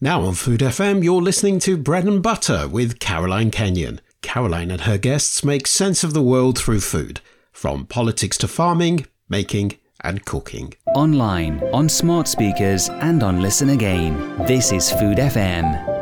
Now 0.00 0.22
on 0.22 0.34
Food 0.34 0.60
FM, 0.60 1.02
you're 1.02 1.20
listening 1.20 1.58
to 1.58 1.76
Bread 1.76 2.04
and 2.04 2.22
Butter 2.22 2.68
with 2.68 3.00
Caroline 3.00 3.50
Kenyon. 3.50 4.00
Caroline 4.22 4.70
and 4.70 4.82
her 4.82 4.96
guests 4.96 5.42
make 5.42 5.66
sense 5.66 6.04
of 6.04 6.14
the 6.14 6.22
world 6.22 6.56
through 6.56 6.82
food, 6.82 7.20
from 7.50 7.84
politics 7.84 8.38
to 8.38 8.46
farming, 8.46 9.06
making, 9.28 9.76
and 10.00 10.24
cooking. 10.24 10.74
Online, 10.94 11.60
on 11.72 11.88
smart 11.88 12.28
speakers, 12.28 12.88
and 12.88 13.24
on 13.24 13.42
Listen 13.42 13.70
Again. 13.70 14.36
This 14.46 14.70
is 14.70 14.88
Food 14.88 15.18
FM. 15.18 15.97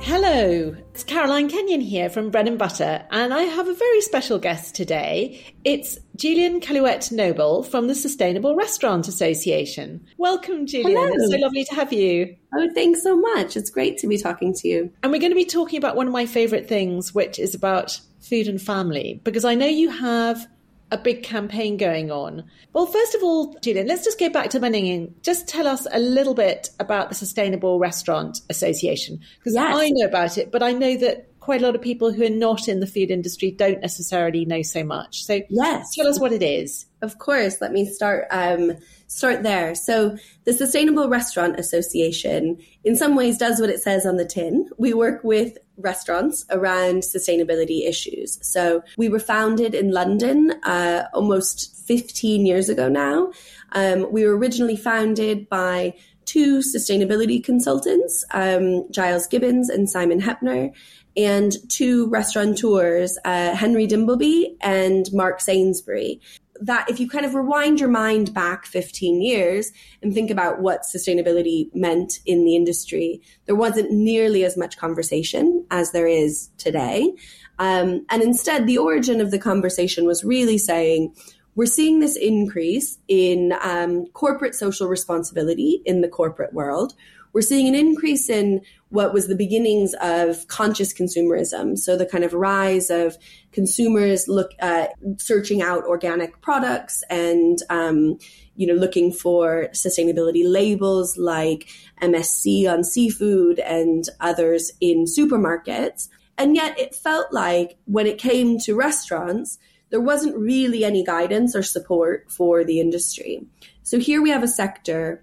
Hello, 0.00 0.74
it's 0.94 1.04
Caroline 1.04 1.48
Kenyon 1.48 1.80
here 1.80 2.08
from 2.08 2.30
Bread 2.30 2.48
and 2.48 2.58
Butter, 2.58 3.04
and 3.10 3.34
I 3.34 3.42
have 3.42 3.68
a 3.68 3.74
very 3.74 4.00
special 4.00 4.38
guest 4.38 4.74
today. 4.74 5.44
It's 5.64 5.98
Juliane 6.16 6.60
Caillouette 6.60 7.12
Noble 7.12 7.62
from 7.62 7.88
the 7.88 7.94
Sustainable 7.94 8.56
Restaurant 8.56 9.08
Association. 9.08 10.06
Welcome, 10.16 10.66
Juliane. 10.66 10.96
Hello. 10.96 11.12
It's 11.12 11.32
so 11.32 11.38
lovely 11.38 11.64
to 11.64 11.74
have 11.74 11.92
you. 11.92 12.36
Oh, 12.54 12.68
thanks 12.74 13.02
so 13.02 13.16
much. 13.16 13.56
It's 13.56 13.70
great 13.70 13.98
to 13.98 14.06
be 14.06 14.16
talking 14.16 14.54
to 14.54 14.68
you. 14.68 14.92
And 15.02 15.12
we're 15.12 15.20
going 15.20 15.32
to 15.32 15.36
be 15.36 15.44
talking 15.44 15.78
about 15.78 15.96
one 15.96 16.06
of 16.06 16.12
my 16.12 16.26
favourite 16.26 16.68
things, 16.68 17.14
which 17.14 17.38
is 17.38 17.54
about 17.54 18.00
food 18.20 18.48
and 18.48 18.62
family, 18.62 19.20
because 19.24 19.44
I 19.44 19.54
know 19.56 19.66
you 19.66 19.90
have 19.90 20.46
a 20.90 20.98
big 20.98 21.22
campaign 21.22 21.76
going 21.76 22.10
on. 22.10 22.44
Well, 22.72 22.86
first 22.86 23.14
of 23.14 23.22
all, 23.22 23.54
Juliane, 23.60 23.86
let's 23.86 24.04
just 24.04 24.18
go 24.18 24.30
back 24.30 24.50
to 24.50 24.60
beginning. 24.60 25.14
Just 25.22 25.46
tell 25.46 25.66
us 25.66 25.86
a 25.92 25.98
little 25.98 26.34
bit 26.34 26.70
about 26.80 27.08
the 27.08 27.14
Sustainable 27.14 27.78
Restaurant 27.78 28.40
Association, 28.48 29.20
because 29.38 29.54
Yes. 29.54 29.76
I 29.76 29.90
know 29.90 30.06
about 30.06 30.38
it, 30.38 30.50
but 30.50 30.62
I 30.62 30.72
know 30.72 30.96
that 30.96 31.27
quite 31.48 31.62
a 31.62 31.64
lot 31.64 31.74
of 31.74 31.80
people 31.80 32.12
who 32.12 32.22
are 32.22 32.28
not 32.28 32.68
in 32.68 32.80
the 32.80 32.86
food 32.86 33.10
industry 33.10 33.50
don't 33.50 33.80
necessarily 33.80 34.44
know 34.44 34.60
so 34.60 34.84
much. 34.84 35.24
So 35.24 35.40
Yes. 35.48 35.94
tell 35.94 36.06
us 36.06 36.20
what 36.20 36.30
it 36.30 36.42
is. 36.42 36.84
Of 37.00 37.16
course, 37.16 37.62
let 37.62 37.72
me 37.72 37.86
start 37.86 38.26
um, 38.30 38.72
start 39.06 39.44
there. 39.44 39.74
So, 39.74 40.18
the 40.44 40.52
Sustainable 40.52 41.08
Restaurant 41.08 41.58
Association, 41.58 42.58
in 42.84 42.96
some 42.96 43.16
ways, 43.16 43.38
does 43.38 43.62
what 43.62 43.70
it 43.70 43.80
says 43.80 44.04
on 44.04 44.18
the 44.18 44.26
tin. 44.26 44.68
We 44.76 44.92
work 44.92 45.24
with 45.24 45.56
restaurants 45.78 46.44
around 46.50 46.96
sustainability 47.02 47.88
issues. 47.88 48.38
So, 48.42 48.82
we 48.98 49.08
were 49.08 49.18
founded 49.18 49.74
in 49.74 49.90
London 49.90 50.50
uh, 50.64 51.04
almost 51.14 51.74
15 51.86 52.44
years 52.44 52.68
ago 52.68 52.90
now. 52.90 53.32
Um, 53.72 54.12
we 54.12 54.26
were 54.26 54.36
originally 54.36 54.76
founded 54.76 55.48
by 55.48 55.94
two 56.26 56.58
sustainability 56.58 57.42
consultants, 57.42 58.22
um, 58.32 58.84
Giles 58.90 59.26
Gibbons 59.26 59.70
and 59.70 59.88
Simon 59.88 60.20
Heppner, 60.20 60.74
and 61.18 61.52
two 61.68 62.08
restaurateurs, 62.08 63.18
uh, 63.24 63.54
Henry 63.54 63.86
Dimbleby 63.86 64.56
and 64.60 65.06
Mark 65.12 65.40
Sainsbury 65.40 66.20
that 66.60 66.90
if 66.90 66.98
you 66.98 67.08
kind 67.08 67.24
of 67.24 67.34
rewind 67.34 67.78
your 67.78 67.88
mind 67.88 68.34
back 68.34 68.66
15 68.66 69.20
years 69.22 69.70
and 70.02 70.12
think 70.12 70.30
about 70.30 70.60
what 70.60 70.82
sustainability 70.82 71.72
meant 71.74 72.18
in 72.26 72.44
the 72.44 72.56
industry, 72.56 73.20
there 73.46 73.54
wasn't 73.54 73.92
nearly 73.92 74.44
as 74.44 74.56
much 74.56 74.76
conversation 74.76 75.64
as 75.70 75.92
there 75.92 76.08
is 76.08 76.50
today. 76.58 77.12
Um, 77.60 78.04
and 78.10 78.22
instead, 78.22 78.66
the 78.66 78.78
origin 78.78 79.20
of 79.20 79.30
the 79.30 79.38
conversation 79.38 80.04
was 80.04 80.24
really 80.24 80.58
saying, 80.58 81.14
we're 81.54 81.66
seeing 81.66 81.98
this 81.98 82.16
increase 82.16 82.98
in 83.08 83.52
um, 83.62 84.06
corporate 84.06 84.54
social 84.54 84.86
responsibility 84.86 85.82
in 85.84 86.02
the 86.02 86.08
corporate 86.08 86.52
world. 86.52 86.94
We're 87.38 87.42
seeing 87.42 87.68
an 87.68 87.76
increase 87.76 88.28
in 88.28 88.62
what 88.88 89.14
was 89.14 89.28
the 89.28 89.36
beginnings 89.36 89.94
of 90.00 90.48
conscious 90.48 90.92
consumerism. 90.92 91.78
So 91.78 91.96
the 91.96 92.04
kind 92.04 92.24
of 92.24 92.32
rise 92.32 92.90
of 92.90 93.16
consumers 93.52 94.26
look 94.26 94.50
uh, 94.60 94.88
searching 95.18 95.62
out 95.62 95.84
organic 95.84 96.40
products 96.40 97.04
and 97.08 97.62
um, 97.70 98.18
you 98.56 98.66
know 98.66 98.74
looking 98.74 99.12
for 99.12 99.68
sustainability 99.70 100.42
labels 100.44 101.16
like 101.16 101.68
MSC 102.02 102.68
on 102.68 102.82
seafood 102.82 103.60
and 103.60 104.08
others 104.18 104.72
in 104.80 105.04
supermarkets. 105.04 106.08
And 106.36 106.56
yet 106.56 106.76
it 106.76 106.92
felt 106.92 107.32
like 107.32 107.78
when 107.84 108.08
it 108.08 108.18
came 108.18 108.58
to 108.62 108.74
restaurants, 108.74 109.60
there 109.90 110.00
wasn't 110.00 110.36
really 110.36 110.84
any 110.84 111.04
guidance 111.04 111.54
or 111.54 111.62
support 111.62 112.32
for 112.32 112.64
the 112.64 112.80
industry. 112.80 113.46
So 113.84 114.00
here 114.00 114.20
we 114.20 114.30
have 114.30 114.42
a 114.42 114.48
sector 114.48 115.22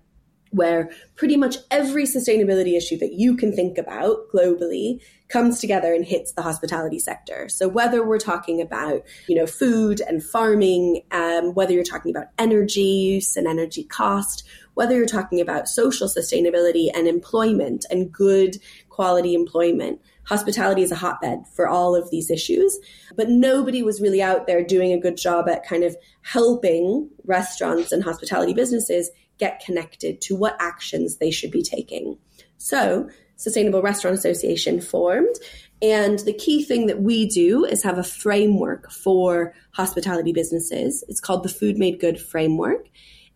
where 0.55 0.89
pretty 1.15 1.35
much 1.35 1.57
every 1.69 2.03
sustainability 2.03 2.77
issue 2.77 2.97
that 2.97 3.13
you 3.13 3.35
can 3.35 3.53
think 3.53 3.77
about 3.77 4.29
globally 4.33 5.01
comes 5.27 5.59
together 5.59 5.93
and 5.93 6.05
hits 6.05 6.33
the 6.33 6.41
hospitality 6.41 6.99
sector. 6.99 7.49
So 7.49 7.67
whether 7.67 8.05
we're 8.05 8.19
talking 8.19 8.61
about, 8.61 9.01
you 9.27 9.35
know, 9.35 9.47
food 9.47 10.01
and 10.07 10.23
farming, 10.23 11.01
um, 11.11 11.53
whether 11.53 11.73
you're 11.73 11.83
talking 11.83 12.15
about 12.15 12.27
energy 12.37 12.81
use 12.81 13.35
and 13.35 13.47
energy 13.47 13.83
cost, 13.83 14.47
whether 14.75 14.95
you're 14.95 15.05
talking 15.05 15.41
about 15.41 15.67
social 15.67 16.07
sustainability 16.07 16.89
and 16.93 17.07
employment 17.07 17.85
and 17.89 18.11
good 18.11 18.57
quality 18.89 19.33
employment, 19.33 19.99
hospitality 20.25 20.83
is 20.83 20.91
a 20.91 20.95
hotbed 20.95 21.39
for 21.53 21.67
all 21.67 21.95
of 21.95 22.11
these 22.11 22.29
issues. 22.29 22.77
But 23.15 23.29
nobody 23.29 23.83
was 23.83 24.01
really 24.01 24.21
out 24.21 24.47
there 24.47 24.63
doing 24.63 24.93
a 24.93 24.99
good 24.99 25.17
job 25.17 25.49
at 25.49 25.65
kind 25.65 25.83
of 25.83 25.95
helping 26.21 27.09
restaurants 27.25 27.91
and 27.91 28.03
hospitality 28.03 28.53
businesses 28.53 29.09
get 29.37 29.61
connected 29.65 30.21
to 30.21 30.35
what 30.35 30.55
actions 30.59 31.17
they 31.17 31.31
should 31.31 31.51
be 31.51 31.63
taking. 31.63 32.17
So, 32.57 33.09
Sustainable 33.37 33.81
Restaurant 33.81 34.17
Association 34.17 34.79
formed. 34.79 35.35
And 35.81 36.19
the 36.19 36.33
key 36.33 36.63
thing 36.63 36.87
that 36.87 37.01
we 37.01 37.27
do 37.27 37.65
is 37.65 37.83
have 37.83 37.97
a 37.97 38.03
framework 38.03 38.89
for 38.91 39.53
hospitality 39.71 40.31
businesses. 40.31 41.03
It's 41.09 41.19
called 41.19 41.43
the 41.43 41.49
Food 41.49 41.77
Made 41.77 41.99
Good 41.99 42.19
Framework. 42.19 42.87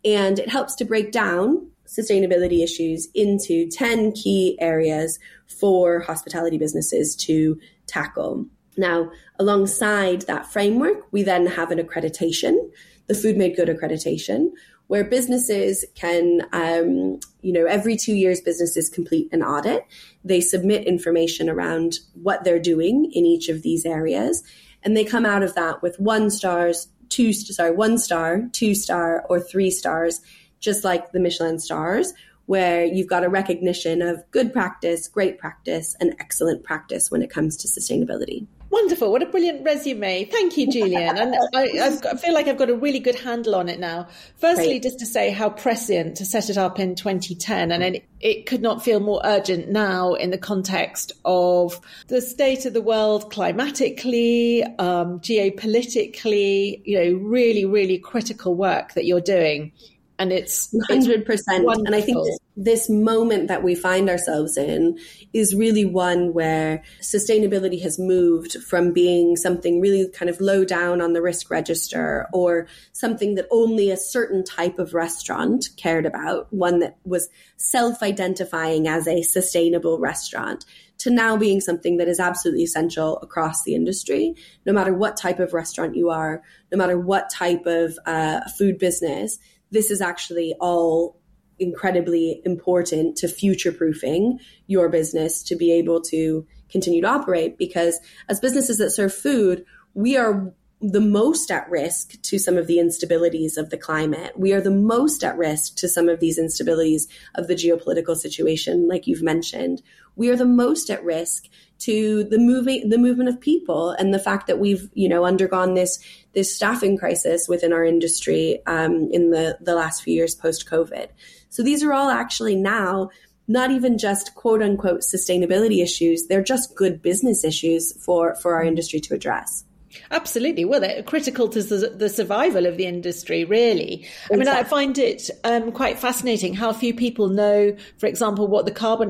And 0.06 0.40
it 0.40 0.50
helps 0.50 0.76
to 0.76 0.86
break 0.86 1.12
down 1.12 1.70
sustainability 1.86 2.64
issues 2.64 3.10
into 3.14 3.68
10 3.68 4.14
key 4.14 4.58
areas 4.62 5.20
for 5.48 6.00
hospitality 6.00 6.58
businesses 6.58 7.16
to 7.16 7.60
tackle. 7.88 8.46
Now, 8.78 9.12
alongside 9.40 10.22
that 10.22 10.52
framework, 10.52 11.12
we 11.12 11.24
then 11.24 11.46
have 11.48 11.72
an 11.72 11.80
accreditation, 11.80 12.70
the 13.08 13.16
Food 13.16 13.36
Made 13.36 13.56
Good 13.56 13.68
accreditation, 13.68 14.52
where 14.90 15.04
businesses 15.04 15.86
can, 15.94 16.42
um, 16.52 17.20
you 17.44 17.54
know, 17.54 17.66
every 17.66 17.96
two 17.96 18.16
years, 18.16 18.42
businesses 18.42 18.90
complete 18.90 19.30
an 19.32 19.44
audit. 19.44 19.86
They 20.24 20.42
submit 20.42 20.88
information 20.88 21.48
around 21.48 22.00
what 22.24 22.44
they're 22.44 22.60
doing 22.60 23.12
in 23.14 23.24
each 23.24 23.50
of 23.50 23.62
these 23.62 23.86
areas, 23.86 24.44
and 24.82 24.98
they 24.98 25.06
come 25.06 25.28
out 25.28 25.44
of 25.44 25.54
that 25.54 25.84
with 25.84 26.00
one 26.00 26.32
stars, 26.32 26.88
two, 27.10 27.34
sorry, 27.34 27.70
one 27.70 28.00
star, 28.00 28.42
two 28.52 28.74
star, 28.74 29.28
or 29.30 29.40
three 29.40 29.70
stars, 29.70 30.22
just 30.60 30.84
like 30.84 31.12
the 31.12 31.20
Michelin 31.20 31.60
stars, 31.60 32.12
where 32.48 32.84
you've 32.84 33.06
got 33.06 33.24
a 33.24 33.30
recognition 33.30 34.02
of 34.02 34.24
good 34.32 34.52
practice, 34.52 35.08
great 35.08 35.38
practice, 35.38 35.96
and 36.00 36.16
excellent 36.20 36.64
practice 36.64 37.12
when 37.12 37.22
it 37.22 37.30
comes 37.30 37.56
to 37.58 37.68
sustainability. 37.68 38.48
Wonderful. 38.72 39.12
What 39.12 39.24
a 39.24 39.26
brilliant 39.26 39.64
resume. 39.64 40.26
Thank 40.26 40.56
you, 40.58 40.72
Juliane. 40.72 41.18
And 41.18 41.36
I, 41.56 41.70
I've 41.82 42.02
got, 42.02 42.14
I 42.14 42.18
feel 42.18 42.34
like 42.34 42.48
I've 42.48 42.58
got 42.58 42.70
a 42.70 42.76
really 42.76 43.00
good 43.00 43.16
handle 43.16 43.56
on 43.56 43.68
it 43.68 43.80
now. 43.80 44.08
Firstly, 44.38 44.68
Great. 44.68 44.84
just 44.84 45.00
to 45.00 45.06
say 45.08 45.32
how 45.32 45.50
prescient 45.50 46.18
to 46.18 46.26
set 46.26 46.50
it 46.50 46.58
up 46.58 46.80
in 46.80 46.96
2010. 46.96 47.72
And 47.72 47.84
it, 47.84 48.06
it 48.20 48.46
could 48.46 48.62
not 48.62 48.84
feel 48.84 49.00
more 49.00 49.22
urgent 49.24 49.70
now 49.70 50.14
in 50.14 50.30
the 50.30 50.38
context 50.38 51.14
of 51.26 51.80
the 52.08 52.22
state 52.22 52.66
of 52.66 52.74
the 52.74 52.82
world 52.82 53.32
climatically, 53.32 54.64
um, 54.64 55.20
geopolitically, 55.20 56.82
you 56.86 57.00
know, 57.00 57.20
really, 57.20 57.66
really 57.66 57.98
critical 57.98 58.54
work 58.54 58.94
that 58.94 59.06
you're 59.06 59.20
doing. 59.22 59.72
And 60.20 60.32
it's, 60.34 60.74
it's 60.74 60.88
Hundred 60.88 61.26
percent, 61.26 61.66
and 61.66 61.96
I 61.96 62.02
think 62.02 62.18
wonderful. 62.18 62.40
This 62.60 62.90
moment 62.90 63.48
that 63.48 63.64
we 63.64 63.74
find 63.74 64.10
ourselves 64.10 64.58
in 64.58 65.00
is 65.32 65.56
really 65.56 65.86
one 65.86 66.34
where 66.34 66.84
sustainability 67.00 67.82
has 67.82 67.98
moved 67.98 68.62
from 68.64 68.92
being 68.92 69.38
something 69.38 69.80
really 69.80 70.10
kind 70.10 70.30
of 70.30 70.42
low 70.42 70.66
down 70.66 71.00
on 71.00 71.14
the 71.14 71.22
risk 71.22 71.50
register 71.50 72.28
or 72.34 72.68
something 72.92 73.36
that 73.36 73.48
only 73.50 73.90
a 73.90 73.96
certain 73.96 74.44
type 74.44 74.78
of 74.78 74.94
restaurant 74.94 75.70
cared 75.78 76.06
about, 76.06 76.52
one 76.52 76.80
that 76.80 76.98
was 77.06 77.30
self 77.56 78.04
identifying 78.04 78.90
as 78.90 79.08
a 79.08 79.22
sustainable 79.22 79.98
restaurant, 79.98 80.66
to 80.98 81.10
now 81.10 81.38
being 81.38 81.62
something 81.62 81.96
that 81.96 82.10
is 82.10 82.20
absolutely 82.20 82.64
essential 82.64 83.20
across 83.20 83.64
the 83.64 83.74
industry, 83.74 84.36
no 84.66 84.74
matter 84.74 84.94
what 84.94 85.16
type 85.16 85.40
of 85.40 85.54
restaurant 85.54 85.96
you 85.96 86.10
are, 86.10 86.44
no 86.74 86.78
matter 86.78 87.00
what 87.00 87.30
type 87.30 87.66
of 87.66 87.98
uh, 88.06 88.42
food 88.58 88.78
business. 88.78 89.40
This 89.72 89.92
is 89.92 90.02
actually 90.02 90.56
all 90.60 91.19
incredibly 91.60 92.42
important 92.46 93.18
to 93.18 93.28
future 93.28 93.72
proofing 93.72 94.40
your 94.68 94.90
business 94.90 95.44
to 95.44 95.56
be 95.56 95.72
able 95.72 96.02
to 96.02 96.46
continue 96.70 97.02
to 97.02 97.08
operate 97.08 97.58
because 97.58 98.00
as 98.28 98.40
businesses 98.40 98.78
that 98.78 98.92
serve 98.92 99.14
food, 99.14 99.66
we 99.94 100.18
are 100.18 100.54
the 100.82 101.02
most 101.02 101.52
at 101.52 101.70
risk 101.70 102.22
to 102.22 102.40
some 102.40 102.58
of 102.58 102.68
the 102.68 102.78
instabilities 102.78 103.58
of 103.58 103.70
the 103.70 103.78
climate. 103.78 104.32
We 104.40 104.54
are 104.54 104.62
the 104.62 104.72
most 104.72 105.24
at 105.26 105.38
risk 105.38 105.76
to 105.78 105.90
some 105.90 106.08
of 106.08 106.22
these 106.22 106.40
instabilities 106.40 107.04
of 107.36 107.48
the 107.48 107.56
geopolitical 107.56 108.16
situation, 108.16 108.88
like 108.88 109.06
you've 109.06 109.22
mentioned. 109.22 109.82
We 110.16 110.30
are 110.30 110.38
the 110.38 110.46
most 110.46 110.90
at 110.90 111.04
risk 111.04 111.48
to 111.80 112.24
the 112.26 112.38
moving 112.38 112.90
the 112.90 112.98
movement 112.98 113.30
of 113.30 113.40
people 113.40 113.92
and 113.92 114.14
the 114.14 114.20
fact 114.20 114.48
that 114.48 114.60
we've 114.60 114.90
you 114.94 115.08
know 115.08 115.26
undergone 115.26 115.76
this 115.76 116.00
this 116.34 116.54
staffing 116.54 116.98
crisis 116.98 117.48
within 117.48 117.72
our 117.72 117.86
industry 117.86 118.62
um, 118.66 119.10
in 119.12 119.32
the 119.32 119.58
the 119.62 119.76
last 119.76 120.04
few 120.04 120.14
years 120.14 120.36
post 120.36 120.70
COVID. 120.70 121.08
So 121.50 121.64
these 121.64 121.84
are 121.84 121.94
all 121.94 122.10
actually 122.10 122.56
now 122.56 123.10
not 123.48 123.72
even 123.72 123.98
just 123.98 124.36
quote 124.36 124.62
unquote 124.62 125.02
sustainability 125.02 125.82
issues; 125.84 126.28
they're 126.28 126.44
just 126.44 126.76
good 126.76 127.02
business 127.02 127.44
issues 127.44 127.94
for 128.04 128.36
for 128.36 128.56
our 128.56 128.64
industry 128.64 129.00
to 129.02 129.14
address. 129.14 129.66
Absolutely. 130.12 130.66
Well, 130.66 130.80
they're 130.80 131.04
critical 131.04 131.50
to 131.50 131.64
the, 131.64 132.10
survival 132.10 132.66
of 132.66 132.78
the 132.78 132.86
industry, 132.86 133.44
really. 133.44 134.04
Exactly. 134.04 134.36
I 134.36 134.38
mean, 134.38 134.48
I 134.48 134.64
find 134.64 134.98
it 134.98 135.30
um, 135.44 135.72
quite 135.72 136.00
fascinating 136.00 136.54
how 136.54 136.74
few 136.74 136.94
people 136.94 137.30
know, 137.30 137.76
for 137.98 138.06
example, 138.06 138.48
what 138.48 138.66
the 138.66 138.72
carbon 138.72 139.10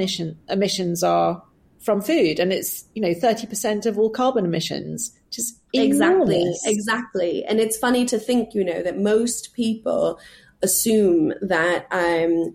emissions 0.50 1.04
are 1.04 1.44
from 1.80 2.02
food. 2.02 2.40
And 2.40 2.52
it's, 2.52 2.86
you 2.96 3.02
know, 3.02 3.14
30% 3.14 3.86
of 3.86 3.98
all 3.98 4.10
carbon 4.10 4.46
emissions, 4.46 5.18
just 5.32 5.60
Exactly. 5.74 6.56
Exactly. 6.66 7.46
And 7.46 7.60
it's 7.60 7.78
funny 7.78 8.06
to 8.06 8.18
think, 8.18 8.54
you 8.54 8.64
know, 8.64 8.82
that 8.82 8.98
most 8.98 9.54
people 9.54 10.20
assume 10.62 11.34
that 11.42 11.88
um, 11.92 12.54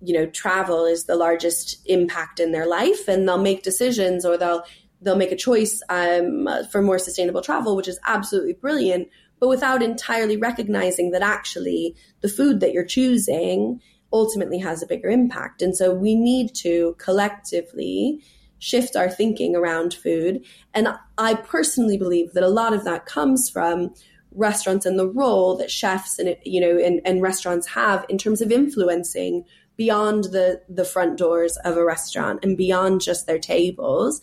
you 0.00 0.12
know 0.12 0.26
travel 0.26 0.84
is 0.84 1.04
the 1.04 1.16
largest 1.16 1.80
impact 1.86 2.40
in 2.40 2.52
their 2.52 2.66
life 2.66 3.08
and 3.08 3.28
they'll 3.28 3.38
make 3.38 3.62
decisions 3.62 4.24
or 4.24 4.36
they'll 4.36 4.64
they'll 5.00 5.16
make 5.16 5.32
a 5.32 5.36
choice 5.36 5.82
um, 5.88 6.48
for 6.70 6.82
more 6.82 6.98
sustainable 6.98 7.42
travel 7.42 7.76
which 7.76 7.88
is 7.88 7.98
absolutely 8.06 8.54
brilliant 8.54 9.08
but 9.40 9.48
without 9.48 9.82
entirely 9.82 10.36
recognizing 10.36 11.10
that 11.10 11.22
actually 11.22 11.94
the 12.20 12.28
food 12.28 12.60
that 12.60 12.72
you're 12.72 12.84
choosing 12.84 13.80
ultimately 14.14 14.58
has 14.58 14.82
a 14.82 14.86
bigger 14.86 15.10
impact. 15.10 15.60
And 15.60 15.76
so 15.76 15.92
we 15.92 16.14
need 16.14 16.54
to 16.56 16.94
collectively 16.98 18.22
shift 18.60 18.96
our 18.96 19.10
thinking 19.10 19.54
around 19.56 19.92
food. 19.92 20.42
And 20.72 20.88
i 21.18 21.34
personally 21.34 21.98
believe 21.98 22.32
that 22.32 22.42
a 22.42 22.48
lot 22.48 22.72
of 22.72 22.84
that 22.84 23.04
comes 23.04 23.50
from 23.50 23.92
restaurants 24.34 24.84
and 24.84 24.98
the 24.98 25.08
role 25.08 25.56
that 25.56 25.70
chefs 25.70 26.18
and 26.18 26.36
you 26.44 26.60
know 26.60 26.76
and, 26.78 27.00
and 27.04 27.22
restaurants 27.22 27.68
have 27.68 28.04
in 28.08 28.18
terms 28.18 28.40
of 28.40 28.50
influencing 28.50 29.44
beyond 29.76 30.24
the 30.24 30.60
the 30.68 30.84
front 30.84 31.16
doors 31.16 31.56
of 31.58 31.76
a 31.76 31.84
restaurant 31.84 32.40
and 32.42 32.56
beyond 32.56 33.00
just 33.00 33.26
their 33.26 33.38
tables 33.38 34.20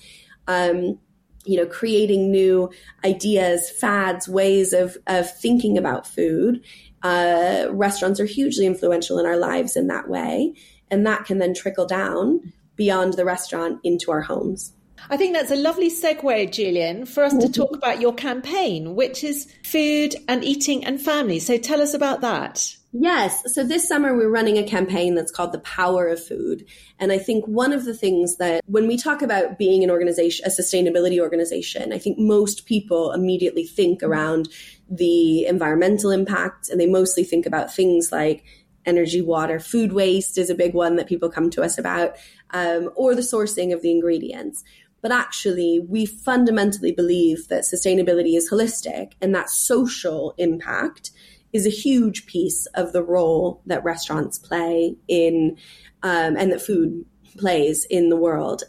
um, 0.48 1.00
you 1.46 1.58
know 1.58 1.66
creating 1.66 2.30
new 2.30 2.70
ideas 3.06 3.70
fads 3.70 4.28
ways 4.28 4.74
of 4.74 4.98
of 5.08 5.32
thinking 5.40 5.78
about 5.78 6.08
food. 6.08 6.64
Uh, 7.04 7.66
restaurants 7.72 8.20
are 8.20 8.26
hugely 8.26 8.68
influential 8.68 9.18
in 9.18 9.26
our 9.26 9.38
lives 9.38 9.76
in 9.76 9.88
that 9.88 10.08
way 10.08 10.54
and 10.92 11.08
that 11.08 11.26
can 11.26 11.40
then 11.40 11.52
trickle 11.52 11.88
down 11.88 12.54
beyond 12.76 13.14
the 13.14 13.26
restaurant 13.26 13.80
into 13.84 14.12
our 14.12 14.22
homes 14.22 14.74
I 15.10 15.18
think 15.18 15.34
that's 15.34 15.52
a 15.52 15.56
lovely 15.56 15.90
segue, 15.90 16.52
Juliane, 16.52 17.06
for 17.06 17.24
us 17.24 17.34
to 17.34 17.40
mm-hmm. 17.40 17.52
talk 17.52 17.76
about 17.76 18.00
your 18.00 18.14
campaign, 18.14 18.96
which 18.96 19.24
is 19.24 19.52
food 19.64 20.16
and 20.28 20.44
eating 20.44 20.86
and 20.86 21.02
family. 21.02 21.40
So 21.40 21.58
tell 21.58 21.82
us 21.82 21.94
about 21.94 22.22
that. 22.22 22.76
Yes. 22.94 23.54
So 23.54 23.64
this 23.64 23.88
summer 23.88 24.16
we're 24.16 24.30
running 24.30 24.58
a 24.58 24.64
campaign 24.64 25.16
that's 25.16 25.32
called 25.32 25.54
The 25.54 25.60
Power 25.60 26.10
of 26.10 26.24
Food. 26.24 26.66
And 27.00 27.12
I 27.12 27.18
think 27.20 27.46
one 27.46 27.72
of 27.72 27.86
the 27.86 27.94
things 27.94 28.36
that 28.38 28.62
when 28.66 28.86
we 28.86 28.98
talk 28.98 29.22
about 29.22 29.58
being 29.58 29.82
an 29.84 29.90
organization, 29.90 30.46
a 30.46 30.50
sustainability 30.50 31.20
organization, 31.20 31.94
I 31.94 31.98
think 31.98 32.20
most 32.20 32.66
people 32.66 33.14
immediately 33.14 33.64
think 33.64 34.04
around 34.04 34.50
the 34.90 35.46
environmental 35.46 36.12
impact 36.12 36.68
and 36.70 36.82
they 36.82 36.86
mostly 36.86 37.24
think 37.24 37.46
about 37.46 37.74
things 37.74 38.12
like 38.12 38.44
energy, 38.86 39.22
water, 39.22 39.60
food 39.60 39.94
waste 39.94 40.38
is 40.38 40.50
a 40.50 40.56
big 40.56 40.74
one 40.74 40.98
that 40.98 41.08
people 41.08 41.30
come 41.30 41.50
to 41.52 41.62
us 41.62 41.78
about, 41.78 42.16
um, 42.50 42.90
or 42.96 43.16
the 43.16 43.22
sourcing 43.22 43.74
of 43.74 43.82
the 43.82 43.92
ingredients. 43.92 44.64
But 45.02 45.12
actually, 45.12 45.80
we 45.88 46.06
fundamentally 46.06 46.92
believe 46.92 47.48
that 47.48 47.64
sustainability 47.64 48.36
is 48.36 48.50
holistic 48.52 49.14
and 49.22 49.34
that 49.34 49.50
social 49.50 50.34
impact 50.38 51.12
is 51.54 51.66
a 51.66 51.72
huge 51.72 52.26
piece 52.26 52.66
of 52.76 52.94
the 52.94 53.04
role 53.04 53.62
that 53.66 53.84
restaurants 53.84 54.38
play 54.38 54.96
in 55.08 55.58
um, 56.04 56.38
and 56.38 56.52
that 56.52 56.62
food 56.62 57.06
plays 57.38 57.86
in 57.90 58.10
the 58.10 58.16
world. 58.16 58.64